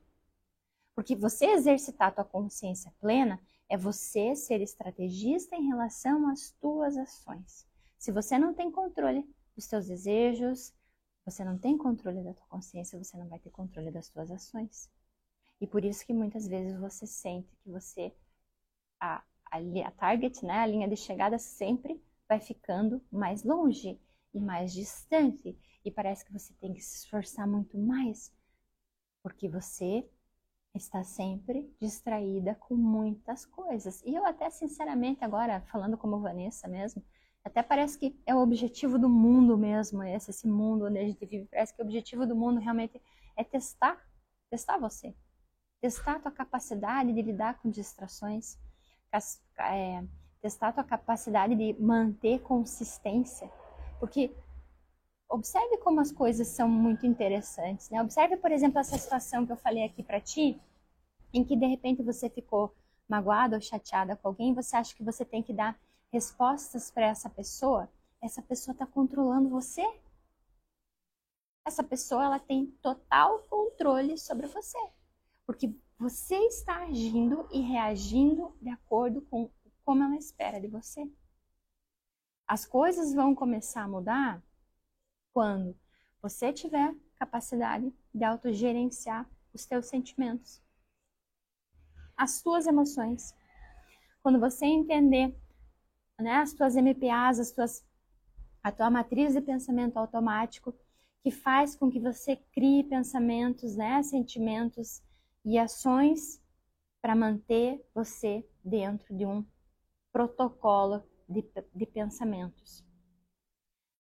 Porque 0.95 1.17
você 1.17 1.47
exercitar 1.47 2.09
a 2.09 2.13
tua 2.13 2.25
consciência 2.25 2.93
plena 3.01 3.41
é 3.69 3.77
você 3.77 4.37
ser 4.37 4.61
estrategista 4.61 5.57
em 5.57 5.67
relação 5.67 6.29
às 6.29 6.53
tuas 6.61 6.97
ações. 6.97 7.67
Se 7.99 8.13
você 8.13 8.39
não 8.39 8.55
tem 8.55 8.71
controle 8.71 9.27
dos 9.57 9.65
seus 9.65 9.87
desejos, 9.87 10.73
você 11.25 11.45
não 11.45 11.59
tem 11.59 11.77
controle 11.77 12.23
da 12.23 12.35
tua 12.35 12.47
consciência, 12.47 13.03
você 13.03 13.17
não 13.17 13.29
vai 13.29 13.39
ter 13.39 13.51
controle 13.51 13.91
das 13.91 14.09
tuas 14.09 14.31
ações. 14.31 14.91
E 15.61 15.67
por 15.67 15.85
isso 15.85 16.05
que 16.05 16.13
muitas 16.13 16.47
vezes 16.47 16.79
você 16.79 17.07
sente 17.07 17.57
que 17.57 17.71
você 17.71 18.15
a, 19.01 19.23
a, 19.51 19.59
a 19.59 19.91
target, 19.93 20.45
né, 20.45 20.59
a 20.59 20.67
linha 20.67 20.89
de 20.89 20.97
chegada 20.97 21.39
sempre 21.39 22.03
vai 22.29 22.41
ficando 22.41 23.03
mais 23.11 23.43
longe 23.43 24.01
e 24.33 24.41
mais 24.41 24.73
distante 24.73 25.59
e 25.85 25.91
parece 25.91 26.25
que 26.25 26.33
você 26.33 26.53
tem 26.55 26.73
que 26.73 26.81
se 26.81 26.99
esforçar 26.99 27.47
muito 27.47 27.79
mais 27.79 28.33
porque 29.25 29.49
você 29.49 30.07
está 30.75 31.04
sempre 31.04 31.73
distraída 31.81 32.54
com 32.57 32.75
muitas 32.75 33.47
coisas. 33.47 34.02
E 34.04 34.14
eu 34.14 34.26
até 34.26 34.50
sinceramente 34.50 35.25
agora 35.25 35.61
falando 35.71 35.97
como 35.97 36.21
Vanessa 36.21 36.66
mesmo, 36.66 37.02
até 37.45 37.62
parece 37.62 37.99
que 37.99 38.19
é 38.26 38.35
o 38.35 38.38
objetivo 38.38 38.99
do 38.99 39.09
mundo 39.09 39.57
mesmo, 39.57 40.02
esse, 40.02 40.31
esse 40.31 40.49
mundo 40.49 40.87
onde 40.87 40.99
a 40.99 41.04
gente 41.04 41.25
vive, 41.26 41.47
parece 41.47 41.75
que 41.75 41.83
o 41.83 41.85
objetivo 41.85 42.26
do 42.26 42.35
mundo 42.35 42.59
realmente 42.59 43.00
é 43.37 43.45
testar, 43.45 44.02
testar 44.50 44.78
você. 44.78 45.14
Testar 45.81 46.16
a 46.16 46.21
tua 46.21 46.33
capacidade 46.33 47.12
de 47.12 47.21
lidar 47.21 47.61
com 47.61 47.71
distrações, 47.71 48.59
é, 49.59 50.02
testar 50.40 50.69
a 50.69 50.73
tua 50.73 50.85
capacidade 50.85 51.54
de 51.54 51.75
manter 51.81 52.40
consistência, 52.40 53.50
porque 54.00 54.35
observe 55.35 55.79
como 55.79 56.00
as 56.00 56.12
coisas 56.12 56.47
são 56.47 56.69
muito 56.69 57.05
interessantes, 57.05 57.91
né? 57.91 58.00
Observe, 58.00 58.37
por 58.37 58.53
exemplo, 58.53 58.79
essa 58.79 58.97
situação 58.97 59.45
que 59.45 59.50
eu 59.50 59.57
falei 59.57 59.85
aqui 59.85 60.03
para 60.03 60.21
ti, 60.21 60.61
em 61.33 61.45
que 61.45 61.57
de 61.57 61.67
repente 61.67 62.03
você 62.03 62.31
ficou 62.31 62.73
magoada 63.09 63.57
ou 63.57 63.61
chateada 63.61 64.17
com 64.17 64.29
alguém, 64.29 64.55
você 64.55 64.76
acha 64.76 64.95
que 64.95 65.03
você 65.03 65.25
tem 65.25 65.43
que 65.43 65.53
dar 65.53 65.76
respostas 66.12 66.91
para 66.91 67.07
essa 67.07 67.29
pessoa, 67.29 67.91
essa 68.23 68.41
pessoa 68.41 68.73
está 68.73 68.87
controlando 68.87 69.49
você. 69.49 69.83
Essa 71.67 71.83
pessoa 71.83 72.25
ela 72.25 72.38
tem 72.38 72.67
total 72.81 73.41
controle 73.50 74.17
sobre 74.17 74.47
você, 74.47 74.79
porque 75.45 75.75
você 75.99 76.37
está 76.47 76.85
agindo 76.85 77.49
e 77.50 77.61
reagindo 77.61 78.55
de 78.62 78.71
acordo 78.71 79.21
com 79.23 79.50
como 79.85 80.03
ela 80.03 80.17
espera 80.17 80.61
de 80.61 80.69
você. 80.69 81.11
As 82.47 82.64
coisas 82.64 83.12
vão 83.12 83.35
começar 83.35 83.83
a 83.83 83.88
mudar 83.88 84.43
quando 85.35 85.76
você 86.23 86.53
tiver 86.53 86.95
capacidade 87.17 87.93
de 88.14 88.25
autogerenciar 88.25 89.29
os 89.53 89.67
teus 89.67 89.87
sentimentos, 89.87 90.62
as 92.17 92.41
tuas 92.41 92.69
emoções. 92.69 93.35
Quando 94.23 94.38
você 94.38 94.64
entender 94.64 95.37
né, 96.21 96.37
as 96.37 96.55
tuas 96.55 96.76
MPAs, 96.76 97.41
as 97.41 97.50
tuas, 97.50 97.85
a 98.62 98.71
tua 98.71 98.88
matriz 98.88 99.35
de 99.35 99.41
pensamento 99.41 99.97
automático, 99.97 100.73
que 101.21 101.33
faz 101.33 101.75
com 101.75 101.91
que 101.91 101.99
você 101.99 102.37
crie 102.53 102.85
pensamentos, 102.85 103.75
né, 103.75 104.03
sentimentos 104.05 105.03
e 105.45 105.59
ações 105.59 106.41
para 107.03 107.17
manter 107.17 107.85
você 107.93 108.49
dentro 108.64 109.14
de 109.17 109.26
um 109.26 109.45
protocolo 110.12 111.03
de, 111.29 111.45
de 111.75 111.87
pensamentos 111.87 112.84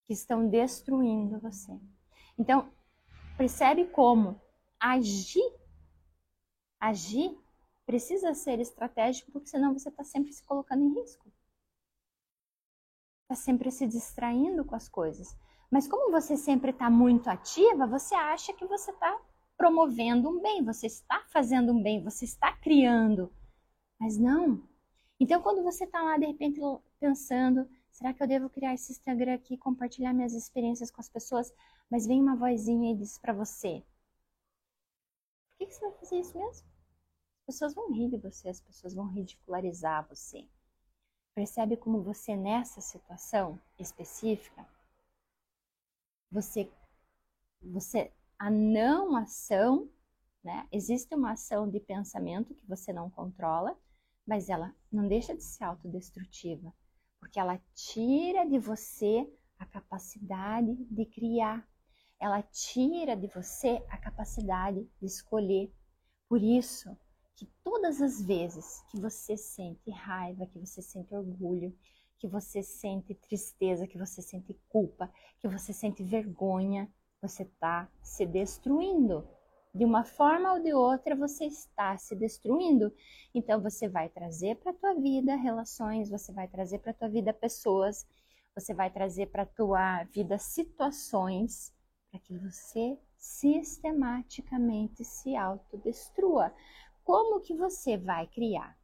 que 0.06 0.12
estão 0.12 0.48
destruindo 0.48 1.40
você. 1.40 1.78
Então, 2.38 2.70
percebe 3.36 3.86
como 3.86 4.40
agir, 4.78 5.52
agir 6.80 7.38
precisa 7.86 8.34
ser 8.34 8.60
estratégico, 8.60 9.30
porque 9.32 9.48
senão 9.48 9.72
você 9.72 9.88
está 9.88 10.04
sempre 10.04 10.32
se 10.32 10.44
colocando 10.44 10.82
em 10.82 10.94
risco 10.94 11.30
está 13.24 13.34
sempre 13.34 13.70
se 13.70 13.86
distraindo 13.86 14.64
com 14.64 14.74
as 14.74 14.88
coisas. 14.88 15.36
Mas 15.70 15.88
como 15.88 16.12
você 16.12 16.36
sempre 16.36 16.70
está 16.70 16.88
muito 16.88 17.28
ativa, 17.28 17.86
você 17.86 18.14
acha 18.14 18.52
que 18.52 18.64
você 18.64 18.90
está 18.90 19.18
promovendo 19.56 20.28
um 20.28 20.40
bem, 20.40 20.62
você 20.62 20.86
está 20.86 21.20
fazendo 21.28 21.72
um 21.72 21.82
bem, 21.82 22.02
você 22.02 22.24
está 22.24 22.52
criando. 22.52 23.32
Mas 23.98 24.16
não. 24.16 24.62
Então, 25.18 25.40
quando 25.40 25.62
você 25.62 25.84
está 25.84 26.02
lá, 26.02 26.16
de 26.16 26.26
repente, 26.26 26.60
pensando, 27.00 27.68
será 27.94 28.12
que 28.12 28.22
eu 28.22 28.26
devo 28.26 28.50
criar 28.50 28.74
esse 28.74 28.92
Instagram 28.92 29.34
aqui, 29.34 29.56
compartilhar 29.56 30.12
minhas 30.12 30.34
experiências 30.34 30.90
com 30.90 31.00
as 31.00 31.08
pessoas? 31.08 31.50
Mas 31.90 32.06
vem 32.06 32.20
uma 32.20 32.36
vozinha 32.36 32.92
e 32.92 32.96
diz 32.96 33.16
para 33.16 33.32
você: 33.32 33.82
por 35.52 35.58
que, 35.58 35.66
que 35.66 35.74
você 35.74 35.80
vai 35.80 35.98
fazer 35.98 36.20
isso 36.20 36.36
mesmo? 36.36 36.68
As 37.38 37.46
pessoas 37.46 37.74
vão 37.74 37.92
rir 37.92 38.10
de 38.10 38.18
você, 38.18 38.48
as 38.48 38.60
pessoas 38.60 38.94
vão 38.94 39.06
ridicularizar 39.06 40.06
você. 40.08 40.46
Percebe 41.34 41.76
como 41.76 42.02
você 42.02 42.36
nessa 42.36 42.80
situação 42.80 43.60
específica, 43.78 44.66
você, 46.30 46.70
você 47.62 48.12
a 48.38 48.50
não 48.50 49.16
ação, 49.16 49.88
né? 50.42 50.66
Existe 50.72 51.14
uma 51.14 51.32
ação 51.32 51.68
de 51.68 51.78
pensamento 51.78 52.54
que 52.54 52.66
você 52.66 52.92
não 52.92 53.08
controla, 53.08 53.78
mas 54.26 54.48
ela 54.48 54.74
não 54.90 55.06
deixa 55.06 55.34
de 55.34 55.42
ser 55.42 55.64
autodestrutiva, 55.64 56.72
porque 57.24 57.40
ela 57.40 57.58
tira 57.74 58.44
de 58.44 58.58
você 58.58 59.26
a 59.58 59.64
capacidade 59.64 60.74
de 60.90 61.06
criar, 61.06 61.66
ela 62.20 62.42
tira 62.42 63.16
de 63.16 63.26
você 63.28 63.82
a 63.88 63.96
capacidade 63.96 64.86
de 65.00 65.06
escolher. 65.06 65.72
Por 66.28 66.42
isso, 66.42 66.94
que 67.34 67.46
todas 67.64 68.02
as 68.02 68.20
vezes 68.20 68.82
que 68.90 69.00
você 69.00 69.38
sente 69.38 69.90
raiva, 69.90 70.46
que 70.46 70.58
você 70.58 70.82
sente 70.82 71.14
orgulho, 71.14 71.74
que 72.18 72.28
você 72.28 72.62
sente 72.62 73.14
tristeza, 73.14 73.86
que 73.86 73.96
você 73.96 74.20
sente 74.20 74.52
culpa, 74.68 75.10
que 75.40 75.48
você 75.48 75.72
sente 75.72 76.04
vergonha, 76.04 76.92
você 77.22 77.44
está 77.44 77.90
se 78.02 78.26
destruindo. 78.26 79.26
De 79.74 79.84
uma 79.84 80.04
forma 80.04 80.52
ou 80.52 80.60
de 80.60 80.72
outra, 80.72 81.16
você 81.16 81.46
está 81.46 81.96
se 81.98 82.14
destruindo. 82.14 82.92
Então, 83.34 83.60
você 83.60 83.88
vai 83.88 84.08
trazer 84.08 84.56
para 84.56 84.70
a 84.70 84.74
tua 84.74 84.94
vida 84.94 85.34
relações, 85.34 86.08
você 86.08 86.32
vai 86.32 86.46
trazer 86.46 86.78
para 86.78 86.92
a 86.92 86.94
tua 86.94 87.08
vida 87.08 87.32
pessoas, 87.32 88.06
você 88.54 88.72
vai 88.72 88.88
trazer 88.90 89.26
para 89.26 89.44
tua 89.44 90.04
vida 90.04 90.38
situações 90.38 91.74
para 92.10 92.20
que 92.20 92.38
você 92.38 92.96
sistematicamente 93.18 95.04
se 95.04 95.34
autodestrua 95.34 96.52
como 97.04 97.40
que 97.40 97.54
você 97.54 97.96
vai 97.98 98.26
criar? 98.26 98.76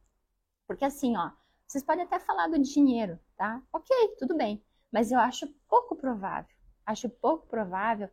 Porque 0.67 0.85
assim, 0.85 1.17
ó, 1.17 1.31
vocês 1.67 1.83
podem 1.83 2.05
até 2.05 2.19
falar 2.19 2.47
do 2.47 2.59
dinheiro, 2.59 3.19
tá? 3.35 3.61
Ok, 3.73 4.15
tudo 4.19 4.37
bem. 4.37 4.63
Mas 4.91 5.11
eu 5.11 5.19
acho 5.19 5.47
pouco 5.67 5.95
provável, 5.95 6.55
acho 6.85 7.09
pouco 7.09 7.47
provável 7.47 8.09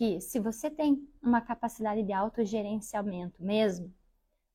que 0.00 0.18
se 0.18 0.40
você 0.40 0.70
tem 0.70 1.06
uma 1.22 1.42
capacidade 1.42 2.02
de 2.02 2.10
autogerenciamento 2.10 3.44
mesmo, 3.44 3.94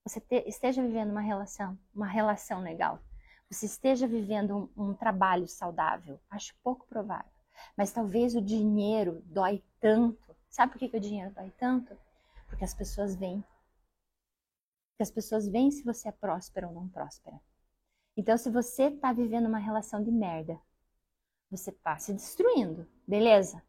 você 0.04 0.20
te, 0.20 0.44
esteja 0.48 0.82
vivendo 0.82 1.12
uma 1.12 1.22
relação, 1.22 1.78
uma 1.94 2.08
relação 2.08 2.64
legal, 2.64 3.00
você 3.48 3.68
esteja 3.68 4.08
vivendo 4.08 4.72
um, 4.76 4.90
um 4.90 4.94
trabalho 4.96 5.48
saudável, 5.48 6.20
acho 6.32 6.56
pouco 6.64 6.88
provável. 6.88 7.32
Mas 7.78 7.92
talvez 7.92 8.36
o 8.36 8.42
dinheiro 8.42 9.22
dói 9.28 9.64
tanto. 9.80 10.36
Sabe 10.50 10.72
por 10.72 10.80
que, 10.80 10.90
que 10.90 10.98
o 10.98 11.00
dinheiro 11.00 11.32
dói 11.32 11.54
tanto? 11.60 11.96
Porque 12.48 12.66
as 12.66 12.74
pessoas 12.74 13.16
veem 13.16 13.44
porque 14.90 15.04
as 15.04 15.12
pessoas 15.12 15.48
veem 15.48 15.70
se 15.70 15.84
você 15.84 16.08
é 16.08 16.12
próspero 16.12 16.70
ou 16.70 16.74
não 16.74 16.90
próspera. 16.90 17.40
Então, 18.18 18.36
se 18.36 18.50
você 18.50 18.86
está 18.86 19.14
vivendo 19.14 19.46
uma 19.46 19.60
relação 19.60 20.02
de 20.02 20.10
merda, 20.10 20.60
você 21.52 21.70
está 21.70 22.00
se 22.00 22.14
destruindo, 22.14 22.88
beleza? 23.08 23.62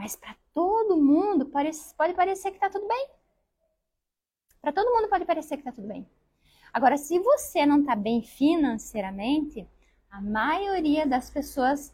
Mas 0.00 0.16
para 0.16 0.34
todo 0.54 0.96
mundo 0.96 1.44
pode, 1.44 1.70
pode 1.94 2.14
parecer 2.14 2.50
que 2.50 2.56
está 2.56 2.70
tudo 2.70 2.88
bem. 2.88 3.08
Para 4.62 4.72
todo 4.72 4.90
mundo 4.90 5.10
pode 5.10 5.26
parecer 5.26 5.58
que 5.58 5.60
está 5.60 5.72
tudo 5.72 5.88
bem. 5.88 6.08
Agora, 6.72 6.96
se 6.96 7.18
você 7.18 7.66
não 7.66 7.80
está 7.80 7.94
bem 7.94 8.22
financeiramente, 8.22 9.68
a 10.10 10.22
maioria 10.22 11.06
das 11.06 11.28
pessoas, 11.28 11.92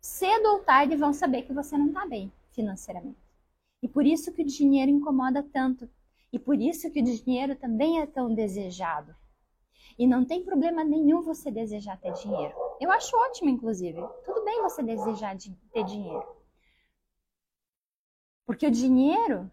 cedo 0.00 0.44
ou 0.46 0.64
tarde, 0.64 0.96
vão 0.96 1.12
saber 1.12 1.42
que 1.42 1.52
você 1.52 1.78
não 1.78 1.86
está 1.86 2.04
bem 2.04 2.32
financeiramente. 2.50 3.20
E 3.80 3.86
por 3.86 4.04
isso 4.04 4.32
que 4.32 4.42
o 4.42 4.46
dinheiro 4.46 4.90
incomoda 4.90 5.40
tanto, 5.52 5.88
e 6.32 6.38
por 6.38 6.60
isso 6.60 6.90
que 6.90 7.00
o 7.00 7.04
dinheiro 7.04 7.54
também 7.54 8.00
é 8.00 8.06
tão 8.06 8.34
desejado. 8.34 9.14
E 9.96 10.04
não 10.04 10.24
tem 10.24 10.44
problema 10.44 10.82
nenhum 10.82 11.22
você 11.22 11.48
desejar 11.48 11.96
ter 12.00 12.12
dinheiro. 12.14 12.56
Eu 12.80 12.90
acho 12.90 13.16
ótimo, 13.16 13.50
inclusive. 13.50 14.02
Tudo 14.24 14.44
bem 14.44 14.62
você 14.62 14.82
desejar 14.82 15.36
de 15.36 15.54
ter 15.72 15.84
dinheiro. 15.84 16.39
Porque 18.50 18.66
o 18.66 18.70
dinheiro, 18.72 19.48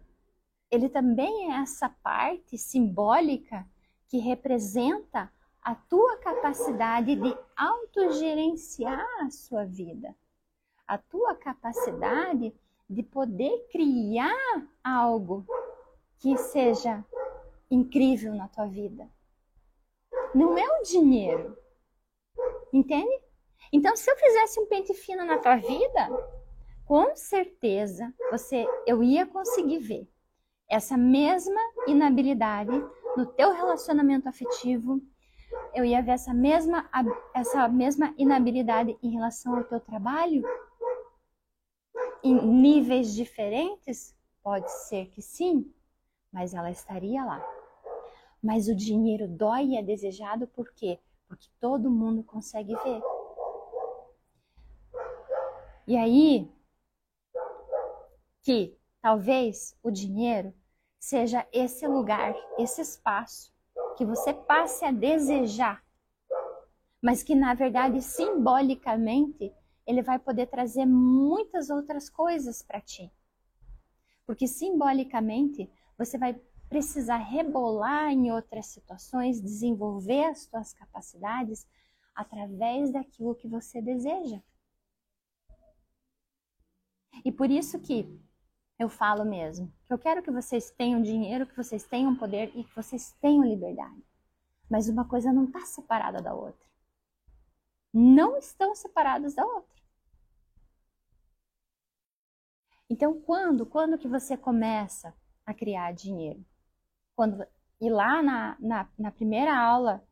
ele 0.68 0.88
também 0.88 1.52
é 1.52 1.58
essa 1.58 1.88
parte 1.88 2.58
simbólica 2.58 3.64
que 4.08 4.18
representa 4.18 5.32
a 5.62 5.72
tua 5.76 6.16
capacidade 6.16 7.14
de 7.14 7.38
autogerenciar 7.56 9.06
a 9.20 9.30
sua 9.30 9.64
vida, 9.64 10.16
a 10.84 10.98
tua 10.98 11.36
capacidade 11.36 12.52
de 12.90 13.02
poder 13.04 13.68
criar 13.70 14.66
algo 14.82 15.46
que 16.18 16.36
seja 16.36 17.04
incrível 17.70 18.34
na 18.34 18.48
tua 18.48 18.66
vida. 18.66 19.08
Não 20.34 20.58
é 20.58 20.80
o 20.80 20.82
dinheiro. 20.82 21.56
Entende? 22.72 23.22
Então, 23.72 23.94
se 23.96 24.10
eu 24.10 24.16
fizesse 24.16 24.58
um 24.58 24.66
pente 24.66 24.92
fino 24.92 25.24
na 25.24 25.38
tua 25.38 25.54
vida, 25.54 26.37
com 26.88 27.14
certeza 27.14 28.14
você 28.30 28.66
eu 28.86 29.02
ia 29.02 29.26
conseguir 29.26 29.78
ver 29.78 30.10
essa 30.66 30.96
mesma 30.96 31.60
inabilidade 31.86 32.72
no 33.14 33.26
teu 33.26 33.52
relacionamento 33.52 34.26
afetivo, 34.26 35.00
eu 35.74 35.84
ia 35.84 36.02
ver 36.02 36.12
essa 36.12 36.32
mesma 36.32 36.88
essa 37.34 37.68
mesma 37.68 38.14
inabilidade 38.16 38.96
em 39.02 39.10
relação 39.10 39.54
ao 39.56 39.64
teu 39.64 39.78
trabalho 39.78 40.42
em 42.24 42.34
níveis 42.34 43.14
diferentes? 43.14 44.16
Pode 44.42 44.70
ser 44.88 45.08
que 45.10 45.20
sim, 45.20 45.70
mas 46.32 46.54
ela 46.54 46.70
estaria 46.70 47.22
lá. 47.22 47.46
Mas 48.42 48.66
o 48.66 48.74
dinheiro 48.74 49.28
dói 49.28 49.66
e 49.66 49.76
é 49.76 49.82
desejado 49.82 50.46
por 50.46 50.72
quê? 50.72 50.98
Porque 51.26 51.48
todo 51.60 51.90
mundo 51.90 52.22
consegue 52.22 52.74
ver. 52.76 53.02
E 55.86 55.96
aí 55.96 56.50
que 58.48 58.74
talvez 59.02 59.76
o 59.82 59.90
dinheiro 59.90 60.54
seja 60.98 61.46
esse 61.52 61.86
lugar, 61.86 62.34
esse 62.58 62.80
espaço 62.80 63.52
que 63.94 64.06
você 64.06 64.32
passe 64.32 64.86
a 64.86 64.90
desejar, 64.90 65.84
mas 67.02 67.22
que 67.22 67.34
na 67.34 67.52
verdade 67.52 68.00
simbolicamente 68.00 69.52
ele 69.86 70.00
vai 70.00 70.18
poder 70.18 70.46
trazer 70.46 70.86
muitas 70.86 71.68
outras 71.68 72.08
coisas 72.08 72.62
para 72.62 72.80
ti. 72.80 73.12
Porque 74.24 74.46
simbolicamente 74.46 75.70
você 75.98 76.16
vai 76.16 76.32
precisar 76.70 77.18
rebolar 77.18 78.10
em 78.12 78.32
outras 78.32 78.64
situações, 78.68 79.42
desenvolver 79.42 80.24
as 80.24 80.44
suas 80.44 80.72
capacidades 80.72 81.66
através 82.14 82.90
daquilo 82.90 83.34
que 83.34 83.46
você 83.46 83.82
deseja. 83.82 84.42
E 87.22 87.30
por 87.30 87.50
isso 87.50 87.78
que 87.78 88.26
eu 88.78 88.88
falo 88.88 89.24
mesmo 89.24 89.72
que 89.86 89.92
eu 89.92 89.98
quero 89.98 90.22
que 90.22 90.30
vocês 90.30 90.70
tenham 90.70 91.02
dinheiro, 91.02 91.46
que 91.46 91.56
vocês 91.56 91.84
tenham 91.84 92.14
poder 92.14 92.52
e 92.54 92.62
que 92.64 92.74
vocês 92.76 93.12
tenham 93.20 93.44
liberdade. 93.44 94.02
Mas 94.70 94.88
uma 94.88 95.04
coisa 95.04 95.32
não 95.32 95.44
está 95.44 95.60
separada 95.66 96.20
da 96.22 96.34
outra. 96.34 96.66
Não 97.92 98.36
estão 98.36 98.74
separadas 98.74 99.34
da 99.34 99.44
outra. 99.44 99.78
Então, 102.90 103.20
quando, 103.20 103.66
quando 103.66 103.98
que 103.98 104.08
você 104.08 104.36
começa 104.36 105.14
a 105.44 105.52
criar 105.52 105.92
dinheiro? 105.92 106.44
Quando 107.16 107.46
e 107.80 107.88
lá 107.88 108.22
na, 108.22 108.56
na, 108.58 108.88
na 108.98 109.10
primeira 109.12 109.56
aula 109.56 110.02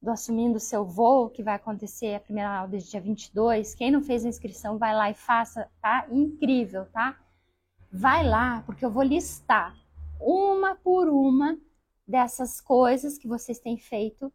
do 0.00 0.10
Assumindo 0.10 0.56
o 0.56 0.60
Seu 0.60 0.84
Voo, 0.84 1.30
que 1.30 1.42
vai 1.42 1.54
acontecer 1.54 2.16
a 2.16 2.20
primeira 2.20 2.50
aula 2.50 2.68
desde 2.68 2.90
dia 2.90 3.00
22, 3.00 3.74
quem 3.76 3.90
não 3.90 4.02
fez 4.02 4.24
a 4.24 4.28
inscrição, 4.28 4.76
vai 4.76 4.92
lá 4.94 5.08
e 5.10 5.14
faça, 5.14 5.70
tá? 5.80 6.06
Incrível, 6.10 6.86
tá? 6.86 7.16
Vai 7.92 8.26
lá, 8.26 8.62
porque 8.62 8.84
eu 8.84 8.90
vou 8.90 9.02
listar 9.02 9.76
uma 10.18 10.74
por 10.74 11.08
uma 11.08 11.58
dessas 12.06 12.60
coisas 12.60 13.18
que 13.18 13.28
vocês 13.28 13.58
têm 13.58 13.76
feito 13.76 14.32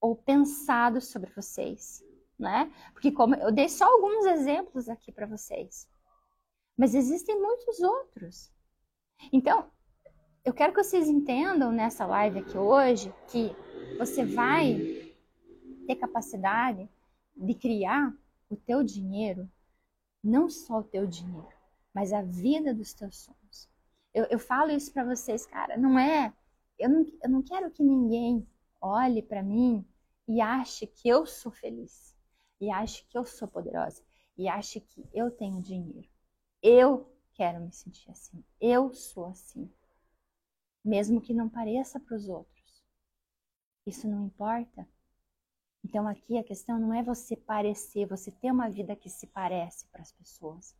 ou 0.00 0.14
pensado 0.14 1.00
sobre 1.00 1.30
vocês, 1.30 2.04
né? 2.38 2.72
Porque 2.92 3.10
como 3.10 3.34
eu 3.34 3.50
dei 3.50 3.68
só 3.68 3.84
alguns 3.84 4.24
exemplos 4.26 4.88
aqui 4.88 5.10
para 5.10 5.26
vocês, 5.26 5.88
mas 6.76 6.94
existem 6.94 7.40
muitos 7.40 7.80
outros. 7.80 8.52
Então, 9.32 9.68
eu 10.44 10.54
quero 10.54 10.72
que 10.72 10.82
vocês 10.82 11.08
entendam 11.08 11.72
nessa 11.72 12.06
live 12.06 12.38
aqui 12.38 12.56
hoje 12.56 13.12
que 13.28 13.50
você 13.98 14.24
vai 14.24 15.12
ter 15.86 15.96
capacidade 15.96 16.88
de 17.36 17.54
criar 17.54 18.14
o 18.48 18.56
teu 18.56 18.84
dinheiro, 18.84 19.50
não 20.22 20.48
só 20.48 20.78
o 20.78 20.84
teu 20.84 21.06
dinheiro, 21.06 21.57
mas 21.94 22.12
a 22.12 22.22
vida 22.22 22.74
dos 22.74 22.92
teus 22.92 23.18
sonhos. 23.18 23.68
Eu, 24.14 24.24
eu 24.26 24.38
falo 24.38 24.70
isso 24.70 24.92
para 24.92 25.04
vocês, 25.04 25.46
cara, 25.46 25.76
não 25.76 25.98
é. 25.98 26.32
Eu 26.78 26.88
não, 26.88 27.06
eu 27.22 27.30
não 27.30 27.42
quero 27.42 27.70
que 27.70 27.82
ninguém 27.82 28.46
olhe 28.80 29.22
para 29.22 29.42
mim 29.42 29.84
e 30.26 30.40
ache 30.40 30.86
que 30.86 31.08
eu 31.08 31.26
sou 31.26 31.50
feliz, 31.50 32.14
e 32.60 32.70
ache 32.70 33.04
que 33.08 33.16
eu 33.16 33.24
sou 33.24 33.48
poderosa, 33.48 34.02
e 34.36 34.48
ache 34.48 34.80
que 34.80 35.08
eu 35.12 35.30
tenho 35.30 35.60
dinheiro. 35.60 36.08
Eu 36.62 37.10
quero 37.34 37.60
me 37.60 37.72
sentir 37.72 38.10
assim. 38.10 38.44
Eu 38.60 38.92
sou 38.92 39.26
assim. 39.26 39.70
Mesmo 40.84 41.20
que 41.20 41.32
não 41.32 41.48
pareça 41.48 41.98
para 42.00 42.16
os 42.16 42.28
outros. 42.28 42.84
Isso 43.86 44.08
não 44.08 44.26
importa. 44.26 44.86
Então 45.84 46.06
aqui 46.06 46.36
a 46.36 46.44
questão 46.44 46.78
não 46.78 46.92
é 46.92 47.02
você 47.02 47.36
parecer, 47.36 48.06
você 48.06 48.30
ter 48.30 48.50
uma 48.50 48.68
vida 48.68 48.94
que 48.96 49.08
se 49.08 49.26
parece 49.26 49.86
para 49.86 50.02
as 50.02 50.12
pessoas 50.12 50.76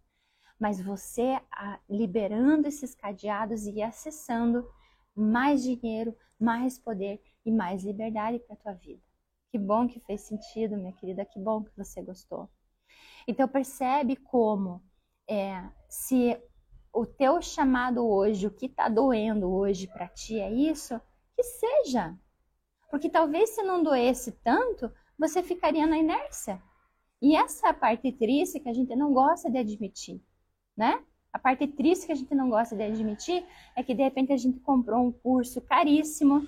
mas 0.59 0.81
você 0.81 1.40
liberando 1.88 2.66
esses 2.66 2.94
cadeados 2.94 3.66
e 3.66 3.81
acessando 3.81 4.68
mais 5.14 5.62
dinheiro, 5.62 6.16
mais 6.38 6.79
poder 6.79 7.23
e 7.44 7.53
mais 7.53 7.85
liberdade 7.85 8.40
para 8.40 8.55
a 8.55 8.59
tua 8.59 8.73
vida. 8.73 9.03
Que 9.51 9.59
bom 9.59 9.87
que 9.87 10.01
fez 10.01 10.23
sentido, 10.23 10.77
minha 10.77 10.92
querida, 10.92 11.25
que 11.25 11.38
bom 11.38 11.62
que 11.62 11.77
você 11.77 12.03
gostou. 12.03 12.49
Então 13.27 13.49
percebe 13.49 14.16
como 14.16 14.83
é, 15.29 15.62
se 15.88 16.37
o 16.92 17.07
teu 17.07 17.40
chamado 17.40 18.07
hoje, 18.07 18.47
o 18.47 18.51
que 18.51 18.66
está 18.66 18.88
doendo 18.88 19.51
hoje 19.51 19.87
para 19.87 20.09
ti 20.09 20.40
é 20.40 20.51
isso, 20.51 21.01
que 21.37 21.42
seja. 21.42 22.18
Porque 22.90 23.09
talvez 23.09 23.51
se 23.51 23.62
não 23.62 23.83
doesse 23.83 24.33
tanto, 24.42 24.90
você 25.18 25.42
ficaria 25.42 25.87
na 25.87 25.99
inércia. 25.99 26.61
E 27.21 27.37
essa 27.37 27.68
é 27.68 27.71
a 27.71 27.75
parte 27.75 28.11
triste 28.12 28.61
que 28.61 28.68
a 28.68 28.73
gente 28.73 28.94
não 28.97 29.12
gosta 29.12 29.51
de 29.51 29.59
admitir 29.59 30.23
né? 30.79 31.03
A 31.33 31.38
parte 31.38 31.67
triste 31.67 32.07
que 32.07 32.12
a 32.12 32.14
gente 32.14 32.35
não 32.35 32.49
gosta 32.49 32.77
de 32.77 32.85
admitir 32.85 33.45
é 33.77 33.83
que 33.83 33.95
de 33.95 34.03
repente 34.03 34.33
a 34.33 34.37
gente 34.37 34.61
comprou 34.61 35.07
um 35.07 35.12
curso 35.12 35.61
caríssimo, 35.61 36.47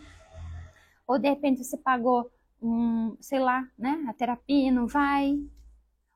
ou 1.07 1.19
de 1.19 1.29
repente 1.29 1.65
você 1.65 1.77
pagou 1.77 2.31
um, 2.63 3.17
sei 3.21 3.41
lá, 3.41 3.69
né, 3.77 4.05
a 4.09 4.15
terapia 4.15 4.69
e 4.69 4.71
não 4.71 4.87
vai, 4.87 5.37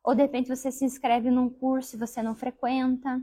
ou 0.03 0.14
de 0.14 0.22
repente 0.22 0.48
você 0.48 0.70
se 0.70 0.85
inscreve 0.85 1.31
num 1.31 1.50
curso 1.50 1.96
e 1.96 1.98
você 1.98 2.22
não 2.22 2.35
frequenta. 2.35 3.20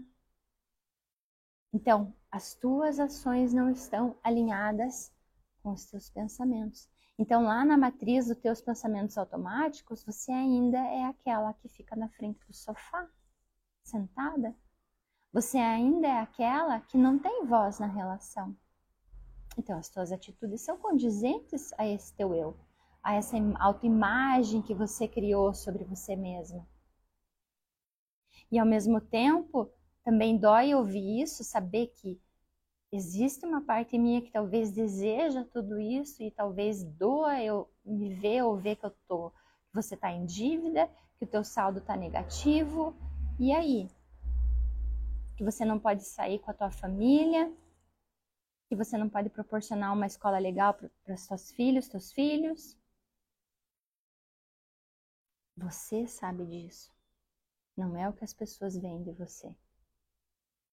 Então, 1.73 2.13
as 2.29 2.53
tuas 2.53 2.99
ações 2.99 3.53
não 3.53 3.69
estão 3.69 4.17
alinhadas 4.21 5.11
com 5.63 5.71
os 5.71 5.85
teus 5.85 6.09
pensamentos. 6.09 6.89
Então, 7.17 7.43
lá 7.43 7.63
na 7.63 7.77
matriz 7.77 8.27
dos 8.27 8.37
teus 8.37 8.61
pensamentos 8.61 9.17
automáticos, 9.17 10.03
você 10.03 10.31
ainda 10.31 10.79
é 10.79 11.05
aquela 11.05 11.53
que 11.53 11.69
fica 11.69 11.95
na 11.95 12.09
frente 12.09 12.45
do 12.45 12.53
sofá, 12.53 13.07
sentada, 13.83 14.55
você 15.31 15.57
ainda 15.57 16.07
é 16.07 16.19
aquela 16.19 16.79
que 16.81 16.97
não 16.97 17.17
tem 17.17 17.45
voz 17.45 17.79
na 17.79 17.87
relação. 17.87 18.55
Então, 19.57 19.77
as 19.77 19.89
tuas 19.89 20.11
atitudes 20.11 20.61
são 20.61 20.77
condizentes 20.77 21.71
a 21.77 21.87
esse 21.87 22.13
teu 22.15 22.33
eu, 22.33 22.57
a 23.03 23.15
essa 23.15 23.37
autoimagem 23.59 24.61
que 24.61 24.73
você 24.73 25.07
criou 25.07 25.53
sobre 25.53 25.83
você 25.83 26.15
mesma. 26.15 26.67
E 28.51 28.59
ao 28.59 28.65
mesmo 28.65 28.99
tempo, 28.99 29.71
também 30.03 30.37
dói 30.37 30.73
ouvir 30.73 31.21
isso, 31.21 31.43
saber 31.43 31.87
que 31.87 32.19
existe 32.91 33.45
uma 33.45 33.61
parte 33.61 33.97
minha 33.97 34.21
que 34.21 34.31
talvez 34.31 34.71
deseja 34.71 35.45
tudo 35.45 35.79
isso 35.79 36.21
e 36.21 36.29
talvez 36.31 36.83
doa 36.83 37.41
eu 37.41 37.69
me 37.85 38.13
ver 38.13 38.43
ou 38.43 38.57
ver 38.57 38.75
que 38.75 38.85
eu 38.85 38.91
tô, 39.07 39.31
você 39.73 39.95
está 39.95 40.11
em 40.11 40.25
dívida, 40.25 40.89
que 41.17 41.23
o 41.23 41.27
teu 41.27 41.43
saldo 41.43 41.79
está 41.79 41.95
negativo. 41.95 42.93
E 43.39 43.53
aí? 43.53 43.87
Que 45.41 45.45
você 45.45 45.65
não 45.65 45.79
pode 45.79 46.03
sair 46.03 46.37
com 46.37 46.51
a 46.51 46.53
tua 46.53 46.69
família, 46.69 47.51
que 48.69 48.75
você 48.75 48.95
não 48.95 49.09
pode 49.09 49.27
proporcionar 49.27 49.91
uma 49.91 50.05
escola 50.05 50.37
legal 50.37 50.75
para 50.75 51.15
os 51.15 51.25
teus 51.25 51.49
filhos, 51.49 51.87
teus 51.87 52.13
filhos. 52.13 52.77
Você 55.57 56.05
sabe 56.05 56.45
disso. 56.45 56.93
Não 57.75 57.97
é 57.97 58.07
o 58.07 58.13
que 58.13 58.23
as 58.23 58.35
pessoas 58.35 58.77
veem 58.77 59.01
de 59.01 59.11
você. 59.13 59.47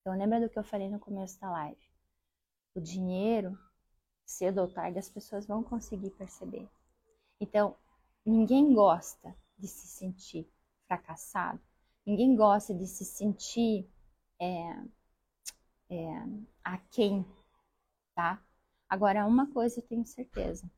Então 0.02 0.14
lembra 0.14 0.38
do 0.38 0.50
que 0.50 0.58
eu 0.58 0.64
falei 0.64 0.90
no 0.90 1.00
começo 1.00 1.40
da 1.40 1.50
live. 1.50 1.90
O 2.74 2.80
dinheiro, 2.82 3.58
cedo 4.26 4.60
ou 4.60 4.70
tarde, 4.70 4.98
as 4.98 5.08
pessoas 5.08 5.46
vão 5.46 5.64
conseguir 5.64 6.10
perceber. 6.10 6.68
Então, 7.40 7.74
ninguém 8.22 8.74
gosta 8.74 9.34
de 9.56 9.66
se 9.66 9.86
sentir 9.86 10.46
fracassado. 10.86 11.58
Ninguém 12.04 12.36
gosta 12.36 12.74
de 12.74 12.86
se 12.86 13.06
sentir 13.06 13.90
é, 14.40 14.70
é, 15.90 15.96
a 16.64 16.78
quem, 16.78 17.24
tá? 18.14 18.42
Agora, 18.88 19.26
uma 19.26 19.50
coisa 19.52 19.80
eu 19.80 19.86
tenho 19.86 20.06
certeza. 20.06 20.70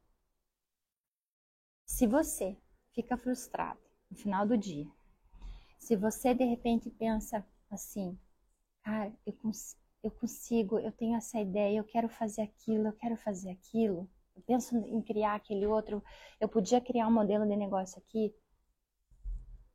Se 1.87 2.07
você 2.07 2.57
fica 2.93 3.17
frustrado 3.17 3.81
no 4.11 4.17
final 4.17 4.47
do 4.47 4.57
dia, 4.57 4.87
se 5.79 5.97
você 5.97 6.35
de 6.35 6.45
repente 6.45 6.91
pensa 6.91 7.45
assim, 7.71 8.19
cara, 8.83 9.13
eu, 9.27 9.33
cons 9.35 9.77
eu 10.03 10.11
consigo, 10.11 10.79
eu 10.79 10.93
tenho 10.93 11.17
essa 11.17 11.39
ideia, 11.39 11.79
eu 11.79 11.85
quero 11.85 12.09
fazer 12.09 12.43
aquilo, 12.43 12.89
eu 12.89 12.93
quero 12.93 13.17
fazer 13.17 13.51
aquilo, 13.51 14.09
eu 14.35 14.43
penso 14.43 14.77
em 14.77 15.03
criar 15.03 15.35
aquele 15.35 15.67
outro, 15.67 16.03
eu 16.41 16.49
podia 16.49 16.81
criar 16.81 17.07
um 17.07 17.13
modelo 17.13 17.47
de 17.47 17.57
negócio 17.57 17.99
aqui. 17.99 18.35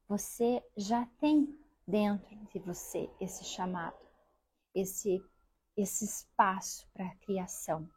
Você 0.07 0.63
já 0.75 1.05
tem 1.19 1.57
dentro 1.87 2.35
de 2.47 2.59
você 2.59 3.09
esse 3.19 3.43
chamado, 3.43 3.97
esse 4.73 5.23
esse 5.77 6.05
espaço 6.05 6.87
para 6.93 7.15
criação. 7.17 7.89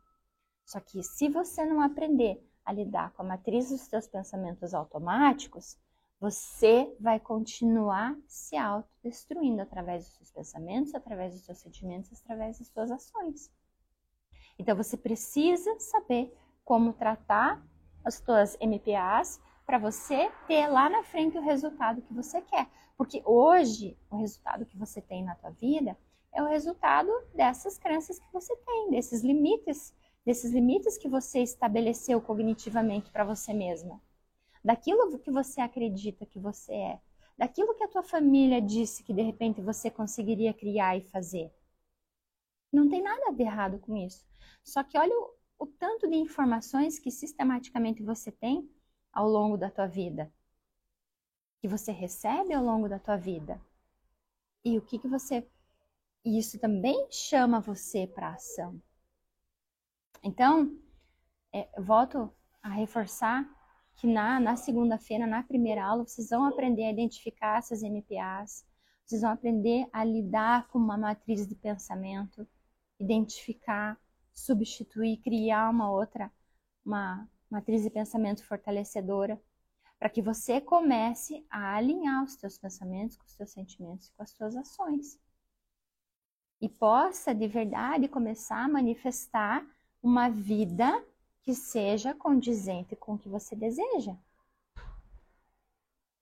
Só 0.64 0.80
que 0.80 1.02
se 1.02 1.28
você 1.28 1.64
não 1.64 1.80
aprender 1.80 2.44
a 2.64 2.72
lidar 2.72 3.12
com 3.12 3.22
a 3.22 3.24
matriz 3.24 3.70
dos 3.70 3.82
seus 3.82 4.06
pensamentos 4.08 4.74
automáticos, 4.74 5.78
você 6.20 6.94
vai 6.98 7.20
continuar 7.20 8.16
se 8.26 8.56
autodestruindo 8.56 9.62
através 9.62 10.04
dos 10.04 10.16
seus 10.16 10.30
pensamentos, 10.32 10.94
através 10.94 11.34
dos 11.34 11.44
seus 11.44 11.58
sentimentos, 11.58 12.20
através 12.20 12.58
das 12.58 12.68
suas 12.68 12.90
ações. 12.90 13.50
Então 14.58 14.76
você 14.76 14.96
precisa 14.96 15.78
saber 15.78 16.36
como 16.64 16.92
tratar 16.92 17.64
as 18.04 18.16
suas 18.16 18.58
MPAs 18.60 19.40
para 19.68 19.76
você 19.76 20.32
ter 20.46 20.66
lá 20.66 20.88
na 20.88 21.02
frente 21.02 21.36
o 21.36 21.42
resultado 21.42 22.00
que 22.00 22.14
você 22.14 22.40
quer. 22.40 22.66
Porque 22.96 23.20
hoje 23.22 23.98
o 24.10 24.16
resultado 24.16 24.64
que 24.64 24.78
você 24.78 24.98
tem 25.02 25.22
na 25.22 25.34
tua 25.34 25.50
vida 25.50 25.94
é 26.32 26.42
o 26.42 26.46
resultado 26.46 27.12
dessas 27.34 27.76
crenças 27.76 28.18
que 28.18 28.32
você 28.32 28.56
tem, 28.56 28.90
desses 28.90 29.22
limites 29.22 29.92
desses 30.24 30.52
limites 30.52 30.98
que 30.98 31.08
você 31.08 31.40
estabeleceu 31.40 32.20
cognitivamente 32.20 33.10
para 33.10 33.24
você 33.24 33.54
mesma, 33.54 33.98
daquilo 34.62 35.18
que 35.18 35.30
você 35.30 35.58
acredita 35.58 36.26
que 36.26 36.38
você 36.38 36.74
é, 36.74 37.00
daquilo 37.36 37.74
que 37.74 37.84
a 37.84 37.88
tua 37.88 38.02
família 38.02 38.60
disse 38.60 39.02
que 39.02 39.14
de 39.14 39.22
repente 39.22 39.62
você 39.62 39.90
conseguiria 39.90 40.52
criar 40.52 40.98
e 40.98 41.00
fazer. 41.00 41.50
Não 42.70 42.90
tem 42.90 43.00
nada 43.00 43.32
de 43.32 43.42
errado 43.42 43.78
com 43.78 43.96
isso. 43.96 44.26
Só 44.62 44.82
que 44.82 44.98
olha 44.98 45.14
o, 45.14 45.64
o 45.64 45.66
tanto 45.66 46.06
de 46.06 46.16
informações 46.16 46.98
que 46.98 47.10
sistematicamente 47.10 48.02
você 48.02 48.30
tem 48.30 48.68
ao 49.18 49.28
longo 49.28 49.56
da 49.56 49.68
tua 49.68 49.88
vida, 49.88 50.32
que 51.60 51.66
você 51.66 51.90
recebe 51.90 52.54
ao 52.54 52.64
longo 52.64 52.88
da 52.88 53.00
tua 53.00 53.16
vida. 53.16 53.60
E 54.64 54.78
o 54.78 54.82
que 54.82 54.96
que 54.96 55.08
você 55.08 55.44
isso 56.24 56.56
também 56.60 57.08
chama 57.10 57.58
você 57.58 58.06
para 58.06 58.34
ação. 58.34 58.80
Então, 60.22 60.78
é, 61.52 61.68
volto 61.80 62.32
a 62.62 62.68
reforçar 62.68 63.44
que 63.96 64.06
na, 64.06 64.38
na 64.38 64.54
segunda-feira, 64.54 65.26
na 65.26 65.42
primeira 65.42 65.84
aula, 65.84 66.06
vocês 66.06 66.30
vão 66.30 66.44
aprender 66.44 66.84
a 66.84 66.92
identificar 66.92 67.58
essas 67.58 67.82
MPAs, 67.82 68.64
vocês 69.04 69.22
vão 69.22 69.32
aprender 69.32 69.88
a 69.92 70.04
lidar 70.04 70.68
com 70.68 70.78
uma 70.78 70.96
matriz 70.96 71.44
de 71.44 71.56
pensamento, 71.56 72.46
identificar, 73.00 73.98
substituir, 74.32 75.16
criar 75.16 75.70
uma 75.70 75.90
outra, 75.90 76.30
uma 76.86 77.28
matriz 77.50 77.82
de 77.82 77.90
pensamento 77.90 78.44
fortalecedora, 78.44 79.40
para 79.98 80.08
que 80.08 80.22
você 80.22 80.60
comece 80.60 81.44
a 81.50 81.74
alinhar 81.76 82.24
os 82.24 82.34
seus 82.34 82.56
pensamentos 82.56 83.16
com 83.16 83.24
os 83.24 83.32
seus 83.32 83.50
sentimentos 83.50 84.08
e 84.08 84.12
com 84.12 84.22
as 84.22 84.30
suas 84.30 84.56
ações. 84.56 85.18
E 86.60 86.68
possa 86.68 87.34
de 87.34 87.48
verdade 87.48 88.08
começar 88.08 88.64
a 88.64 88.68
manifestar 88.68 89.66
uma 90.02 90.28
vida 90.28 91.04
que 91.42 91.54
seja 91.54 92.14
condizente 92.14 92.94
com 92.94 93.14
o 93.14 93.18
que 93.18 93.28
você 93.28 93.56
deseja. 93.56 94.14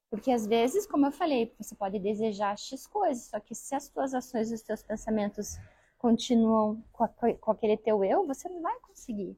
Porque 0.09 0.31
às 0.31 0.47
vezes, 0.47 0.87
como 0.87 1.07
eu 1.07 1.13
falei, 1.13 1.55
você 1.59 1.75
pode 1.75 1.99
desejar 1.99 2.57
X 2.57 2.87
coisas, 2.87 3.25
só 3.25 3.41
que 3.41 3.55
se 3.55 3.75
as 3.75 3.85
suas 3.85 4.15
ações 4.15 4.51
e 4.51 4.55
os 4.55 4.61
seus 4.61 4.83
pensamentos 4.83 5.59
continuam 5.99 6.83
com, 6.93 7.51
aquele 7.51 7.77
teu 7.77 8.05
eu, 8.05 8.27
você 8.27 8.49
não 8.49 8.63
vai 8.63 8.79
conseguir. 8.81 9.37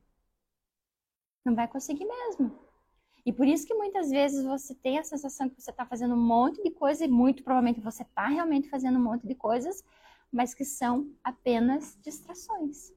Não 1.44 1.54
vai 1.54 1.66
conseguir 1.68 2.04
mesmo. 2.04 2.56
E 3.26 3.32
por 3.32 3.46
isso 3.46 3.66
que 3.66 3.74
muitas 3.74 4.10
vezes 4.10 4.44
você 4.44 4.74
tem 4.74 4.98
a 4.98 5.04
sensação 5.04 5.48
que 5.50 5.60
você 5.60 5.70
está 5.70 5.86
fazendo 5.86 6.14
um 6.14 6.24
monte 6.26 6.62
de 6.62 6.70
coisa 6.70 7.04
e 7.04 7.08
muito 7.08 7.44
provavelmente 7.44 7.80
você 7.80 8.02
está 8.02 8.26
realmente 8.28 8.70
fazendo 8.70 8.98
um 8.98 9.02
monte 9.04 9.26
de 9.26 9.34
coisas, 9.34 9.82
mas 10.32 10.54
que 10.54 10.64
são 10.64 11.10
apenas 11.24 11.98
distrações 12.02 12.92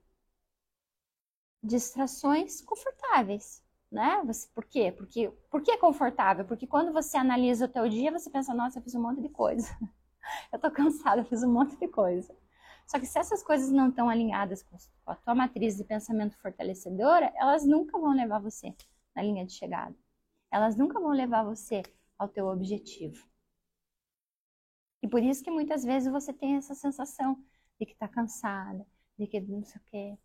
distrações 1.63 2.61
confortáveis, 2.61 3.63
né? 3.91 4.21
Você, 4.25 4.47
por 4.53 4.65
quê? 4.65 4.91
Porque, 4.91 5.29
por 5.49 5.61
que 5.61 5.77
confortável? 5.77 6.45
Porque 6.45 6.67
quando 6.67 6.91
você 6.93 7.17
analisa 7.17 7.65
o 7.65 7.67
teu 7.67 7.87
dia, 7.89 8.11
você 8.11 8.29
pensa, 8.29 8.53
nossa, 8.53 8.79
eu 8.79 8.83
fiz 8.83 8.95
um 8.95 9.01
monte 9.01 9.21
de 9.21 9.29
coisa. 9.29 9.67
eu 10.53 10.59
tô 10.59 10.71
cansada, 10.71 11.21
eu 11.21 11.25
fiz 11.25 11.43
um 11.43 11.51
monte 11.53 11.77
de 11.77 11.87
coisa. 11.87 12.35
Só 12.91 12.99
que 12.99 13.05
se 13.05 13.17
essas 13.17 13.41
coisas 13.41 13.71
não 13.71 13.87
estão 13.87 14.09
alinhadas 14.09 14.61
com 14.63 14.75
a 15.05 15.15
tua 15.15 15.33
matriz 15.33 15.77
de 15.77 15.85
pensamento 15.85 16.37
fortalecedora, 16.39 17.31
elas 17.37 17.65
nunca 17.65 17.97
vão 17.97 18.13
levar 18.13 18.39
você 18.39 18.75
na 19.15 19.21
linha 19.21 19.45
de 19.45 19.53
chegada. 19.53 19.95
Elas 20.51 20.75
nunca 20.75 20.99
vão 20.99 21.11
levar 21.11 21.45
você 21.45 21.83
ao 22.19 22.27
teu 22.27 22.47
objetivo. 22.47 23.25
E 25.01 25.07
por 25.07 25.23
isso 25.23 25.41
que 25.41 25.49
muitas 25.49 25.85
vezes 25.85 26.11
você 26.11 26.33
tem 26.33 26.57
essa 26.57 26.75
sensação 26.75 27.41
de 27.79 27.85
que 27.85 27.93
está 27.93 28.09
cansada, 28.09 28.85
de 29.17 29.25
que 29.25 29.39
não 29.39 29.63
sei 29.63 29.79
o 29.79 29.85
quê, 29.85 30.17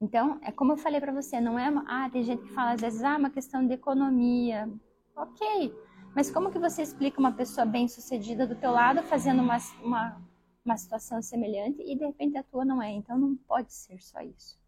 então, 0.00 0.38
é 0.42 0.52
como 0.52 0.74
eu 0.74 0.76
falei 0.76 1.00
para 1.00 1.10
você, 1.10 1.40
não 1.40 1.58
é, 1.58 1.66
ah, 1.88 2.08
tem 2.08 2.22
gente 2.22 2.44
que 2.44 2.52
fala 2.52 2.74
às 2.74 2.80
vezes, 2.80 3.02
ah, 3.02 3.16
uma 3.16 3.30
questão 3.30 3.66
de 3.66 3.74
economia. 3.74 4.70
Ok, 5.16 5.74
mas 6.14 6.30
como 6.30 6.52
que 6.52 6.58
você 6.60 6.82
explica 6.82 7.18
uma 7.18 7.32
pessoa 7.32 7.66
bem-sucedida 7.66 8.46
do 8.46 8.54
teu 8.54 8.70
lado 8.70 9.02
fazendo 9.02 9.42
uma, 9.42 9.58
uma, 9.82 10.27
uma 10.68 10.76
situação 10.76 11.22
semelhante 11.22 11.82
e 11.82 11.96
de 11.96 12.04
repente 12.04 12.36
a 12.36 12.42
tua 12.42 12.64
não 12.64 12.82
é? 12.82 12.90
Então, 12.90 13.18
não 13.18 13.36
pode 13.36 13.72
ser 13.72 14.00
só 14.00 14.20
isso. 14.20 14.58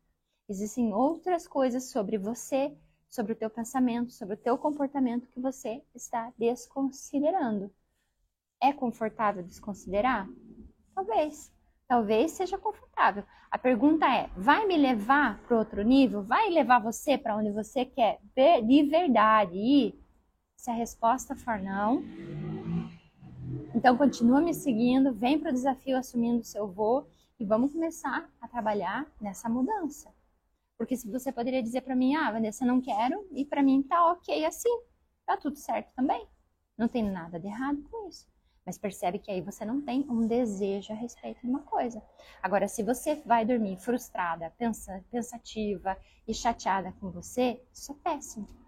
Existem 0.49 0.93
outras 0.93 1.47
coisas 1.47 1.91
sobre 1.91 2.19
você, 2.19 2.77
sobre 3.09 3.33
o 3.33 3.37
teu 3.37 3.51
pensamento, 3.51 4.13
sobre 4.13 4.35
o 4.35 4.39
teu 4.39 4.57
comportamento 4.57 5.29
que 5.29 5.41
você 5.41 5.83
está 5.95 6.33
desconsiderando. 6.39 7.71
É 8.61 8.73
confortável 8.73 9.43
desconsiderar? 9.43 10.29
Talvez 10.95 11.53
talvez 11.91 12.31
seja 12.31 12.57
confortável. 12.57 13.25
A 13.51 13.59
pergunta 13.59 14.07
é: 14.07 14.31
vai 14.37 14.65
me 14.65 14.77
levar 14.77 15.41
para 15.41 15.59
outro 15.59 15.83
nível? 15.83 16.23
Vai 16.23 16.49
levar 16.49 16.79
você 16.79 17.19
para 17.19 17.37
onde 17.37 17.51
você 17.51 17.85
quer 17.85 18.21
de 18.63 18.83
verdade? 18.85 19.93
Se 20.57 20.71
a 20.71 20.75
resposta 20.75 21.35
for 21.35 21.59
não, 21.59 22.05
então 23.75 23.97
continua 23.97 24.41
me 24.41 24.53
seguindo, 24.53 25.13
vem 25.13 25.39
para 25.39 25.51
o 25.51 25.53
desafio 25.53 25.97
assumindo 25.97 26.41
o 26.41 26.45
seu 26.45 26.67
voo 26.67 27.07
e 27.39 27.45
vamos 27.45 27.73
começar 27.73 28.29
a 28.41 28.49
trabalhar 28.49 29.07
nessa 29.21 29.49
mudança. 29.49 30.13
Porque 30.77 30.97
se 30.97 31.11
você 31.11 31.31
poderia 31.31 31.63
dizer 31.63 31.83
para 31.83 31.95
mim, 31.95 32.15
ah, 32.15 32.33
Vanessa, 32.33 32.65
não 32.65 32.81
quero, 32.81 33.27
e 33.33 33.45
para 33.45 33.63
mim 33.63 33.83
tá 33.83 34.13
ok 34.13 34.45
assim, 34.45 34.81
tá 35.25 35.37
tudo 35.37 35.57
certo 35.57 35.93
também. 35.95 36.27
Não 36.77 36.89
tem 36.89 37.03
nada 37.03 37.39
de 37.39 37.47
errado 37.47 37.83
com 37.91 38.09
isso. 38.09 38.27
Mas 38.65 38.79
percebe 38.79 39.19
que 39.19 39.31
aí 39.31 39.41
você 39.41 39.65
não 39.65 39.81
tem 39.81 40.07
um 40.09 40.27
desejo 40.27 40.93
a 40.93 40.97
respeito 40.97 41.41
de 41.41 41.47
uma 41.47 41.61
coisa. 41.61 42.03
Agora, 42.43 42.67
se 42.67 42.83
você 42.83 43.17
vai 43.17 43.45
dormir 43.45 43.77
frustrada, 43.79 44.53
pensa, 44.59 45.05
pensativa 45.11 45.97
e 46.27 46.35
chateada 46.35 46.93
com 47.01 47.11
você, 47.11 47.63
isso 47.73 47.93
é 47.93 47.95
péssimo. 47.97 48.60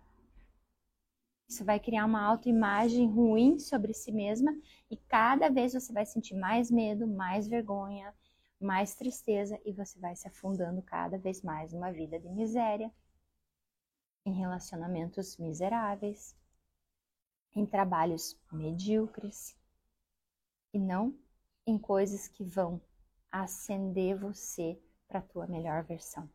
Isso 1.52 1.66
vai 1.66 1.78
criar 1.78 2.06
uma 2.06 2.22
autoimagem 2.22 3.06
ruim 3.06 3.58
sobre 3.58 3.92
si 3.92 4.10
mesma 4.10 4.58
e 4.90 4.96
cada 4.96 5.50
vez 5.50 5.74
você 5.74 5.92
vai 5.92 6.06
sentir 6.06 6.34
mais 6.34 6.70
medo, 6.70 7.06
mais 7.06 7.46
vergonha, 7.46 8.14
mais 8.58 8.94
tristeza 8.94 9.60
e 9.62 9.70
você 9.70 9.98
vai 9.98 10.16
se 10.16 10.26
afundando 10.26 10.80
cada 10.80 11.18
vez 11.18 11.42
mais 11.42 11.70
numa 11.70 11.92
vida 11.92 12.18
de 12.18 12.26
miséria, 12.30 12.90
em 14.24 14.32
relacionamentos 14.32 15.36
miseráveis, 15.36 16.34
em 17.54 17.66
trabalhos 17.66 18.34
medíocres 18.50 19.54
e 20.72 20.78
não 20.78 21.14
em 21.66 21.76
coisas 21.76 22.28
que 22.28 22.42
vão 22.44 22.80
acender 23.30 24.16
você 24.18 24.80
para 25.06 25.18
a 25.18 25.22
tua 25.22 25.46
melhor 25.46 25.84
versão. 25.84 26.26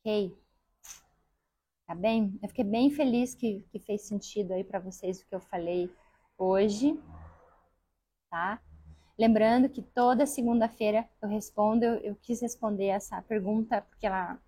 Ok? 0.00 0.36
Tá 1.88 1.94
bem? 1.94 2.38
Eu 2.42 2.48
fiquei 2.50 2.64
bem 2.64 2.90
feliz 2.90 3.34
que, 3.34 3.64
que 3.70 3.78
fez 3.78 4.02
sentido 4.02 4.52
aí 4.52 4.62
para 4.62 4.78
vocês 4.78 5.22
o 5.22 5.26
que 5.26 5.34
eu 5.34 5.40
falei 5.40 5.90
hoje, 6.36 7.00
tá? 8.30 8.60
Lembrando 9.18 9.70
que 9.70 9.80
toda 9.80 10.26
segunda-feira 10.26 11.08
eu 11.22 11.30
respondo, 11.30 11.86
eu, 11.86 11.94
eu, 12.00 12.16
quis 12.16 12.42
responder 12.42 12.88
essa 12.88 13.22
pergunta 13.22 13.80
porque 13.80 14.06
ela, 14.06 14.38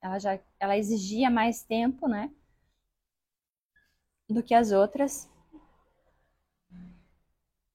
ela 0.00 0.18
já 0.18 0.40
ela 0.58 0.74
exigia 0.74 1.28
mais 1.28 1.62
tempo, 1.62 2.08
né? 2.08 2.32
Do 4.26 4.42
que 4.42 4.54
as 4.54 4.72
outras 4.72 5.30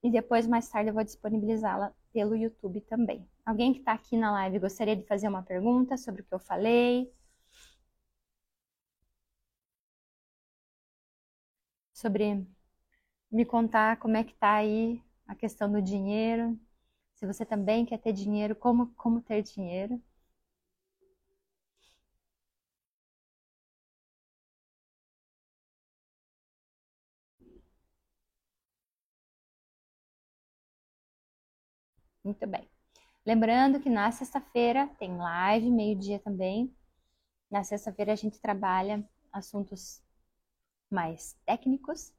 e 0.01 0.09
depois, 0.09 0.47
mais 0.47 0.67
tarde, 0.67 0.89
eu 0.89 0.95
vou 0.95 1.03
disponibilizá-la 1.03 1.93
pelo 2.11 2.35
YouTube 2.35 2.81
também. 2.81 3.23
Alguém 3.45 3.71
que 3.71 3.79
está 3.81 3.93
aqui 3.93 4.17
na 4.17 4.31
live 4.31 4.57
gostaria 4.57 4.95
de 4.95 5.05
fazer 5.05 5.27
uma 5.27 5.43
pergunta 5.43 5.95
sobre 5.95 6.21
o 6.21 6.25
que 6.25 6.33
eu 6.33 6.39
falei? 6.39 7.13
Sobre 11.99 12.47
me 13.31 13.45
contar 13.45 13.97
como 13.99 14.17
é 14.17 14.23
que 14.23 14.33
tá 14.35 14.55
aí 14.55 15.01
a 15.27 15.35
questão 15.35 15.71
do 15.71 15.81
dinheiro. 15.81 16.59
Se 17.15 17.27
você 17.27 17.45
também 17.45 17.85
quer 17.85 17.99
ter 17.99 18.13
dinheiro, 18.13 18.55
como, 18.55 18.87
como 18.95 19.21
ter 19.21 19.43
dinheiro. 19.43 20.01
Muito 32.23 32.45
bem. 32.47 32.67
Lembrando 33.25 33.79
que 33.81 33.89
na 33.89 34.11
sexta-feira 34.11 34.87
tem 34.99 35.17
live, 35.17 35.69
meio-dia 35.71 36.19
também. 36.19 36.73
Na 37.51 37.63
sexta-feira 37.63 38.13
a 38.13 38.17
gente 38.17 38.39
trabalha 38.39 39.03
assuntos 39.33 40.01
mais 40.89 41.37
técnicos. 41.45 42.13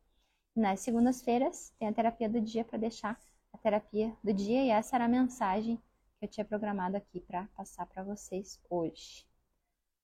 Nas 0.54 0.80
segundas-feiras 0.80 1.72
tem 1.78 1.88
a 1.88 1.92
terapia 1.92 2.28
do 2.28 2.40
dia 2.40 2.64
para 2.64 2.78
deixar 2.78 3.18
a 3.52 3.58
terapia 3.58 4.16
do 4.22 4.32
dia 4.32 4.64
e 4.64 4.70
essa 4.70 4.96
era 4.96 5.04
a 5.04 5.08
mensagem 5.08 5.76
que 6.18 6.24
eu 6.24 6.28
tinha 6.28 6.44
programado 6.44 6.96
aqui 6.96 7.20
para 7.20 7.46
passar 7.56 7.86
para 7.86 8.02
vocês 8.02 8.60
hoje. 8.68 9.26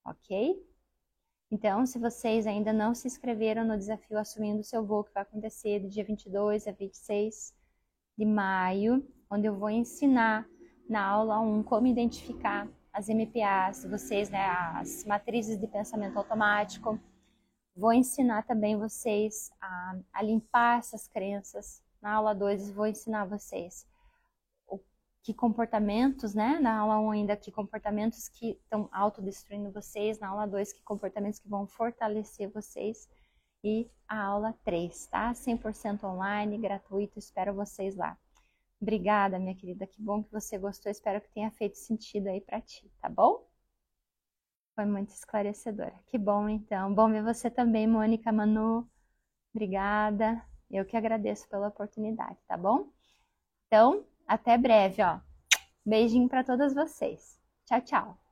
OK? 0.04 0.64
Então, 1.50 1.86
se 1.86 1.98
vocês 1.98 2.46
ainda 2.46 2.72
não 2.72 2.94
se 2.94 3.06
inscreveram 3.06 3.64
no 3.64 3.78
desafio 3.78 4.18
Assumindo 4.18 4.60
o 4.60 4.64
Seu 4.64 4.84
Voo, 4.84 5.04
que 5.04 5.12
vai 5.12 5.22
acontecer 5.22 5.80
do 5.80 5.88
dia 5.88 6.04
22 6.04 6.66
a 6.66 6.72
26 6.72 7.54
de 8.18 8.24
maio, 8.24 9.06
onde 9.30 9.46
eu 9.46 9.54
vou 9.54 9.70
ensinar 9.70 10.48
na 10.88 11.04
aula 11.04 11.38
1 11.40 11.62
como 11.62 11.86
identificar 11.86 12.68
as 12.92 13.08
MPAs, 13.08 13.84
vocês, 13.84 14.30
né, 14.30 14.46
as 14.74 15.04
matrizes 15.04 15.58
de 15.60 15.66
pensamento 15.68 16.16
automático. 16.16 16.98
Vou 17.76 17.92
ensinar 17.92 18.42
também 18.46 18.76
vocês 18.76 19.50
a, 19.60 19.98
a 20.14 20.22
limpar 20.22 20.78
essas 20.78 21.06
crenças. 21.06 21.82
Na 22.00 22.14
aula 22.14 22.34
2 22.34 22.70
vou 22.70 22.86
ensinar 22.86 23.26
vocês 23.26 23.86
o, 24.66 24.80
que 25.22 25.34
comportamentos, 25.34 26.34
né? 26.34 26.58
Na 26.58 26.78
aula 26.78 26.98
1 27.00 27.10
ainda 27.10 27.36
que 27.36 27.52
comportamentos 27.52 28.28
que 28.28 28.58
estão 28.62 28.88
autodestruindo 28.90 29.70
vocês, 29.70 30.18
na 30.18 30.28
aula 30.28 30.46
2 30.46 30.72
que 30.72 30.82
comportamentos 30.82 31.38
que 31.38 31.48
vão 31.48 31.66
fortalecer 31.66 32.50
vocês 32.50 33.08
e 33.62 33.90
a 34.08 34.22
aula 34.22 34.54
3, 34.64 35.06
tá? 35.08 35.32
100% 35.34 36.04
online, 36.04 36.56
gratuito, 36.58 37.18
espero 37.18 37.52
vocês 37.54 37.94
lá. 37.94 38.16
Obrigada, 38.80 39.38
minha 39.38 39.54
querida. 39.54 39.86
Que 39.86 40.00
bom 40.00 40.22
que 40.22 40.30
você 40.32 40.58
gostou. 40.58 40.90
Espero 40.90 41.20
que 41.20 41.30
tenha 41.30 41.50
feito 41.50 41.76
sentido 41.76 42.28
aí 42.28 42.40
para 42.40 42.60
ti, 42.60 42.90
tá 43.00 43.08
bom? 43.08 43.46
Foi 44.76 44.84
muito 44.84 45.08
esclarecedora. 45.08 45.94
Que 46.06 46.18
bom, 46.18 46.48
então. 46.50 46.94
Bom 46.94 47.10
ver 47.10 47.24
você 47.24 47.50
também, 47.50 47.86
Mônica 47.86 48.30
Manu. 48.30 48.86
Obrigada. 49.54 50.44
Eu 50.70 50.84
que 50.84 50.96
agradeço 50.96 51.48
pela 51.48 51.68
oportunidade, 51.68 52.38
tá 52.46 52.58
bom? 52.58 52.90
Então, 53.66 54.04
até 54.28 54.58
breve, 54.58 55.02
ó. 55.02 55.18
Beijinho 55.84 56.28
para 56.28 56.44
todas 56.44 56.74
vocês. 56.74 57.40
Tchau, 57.64 57.80
tchau. 57.80 58.25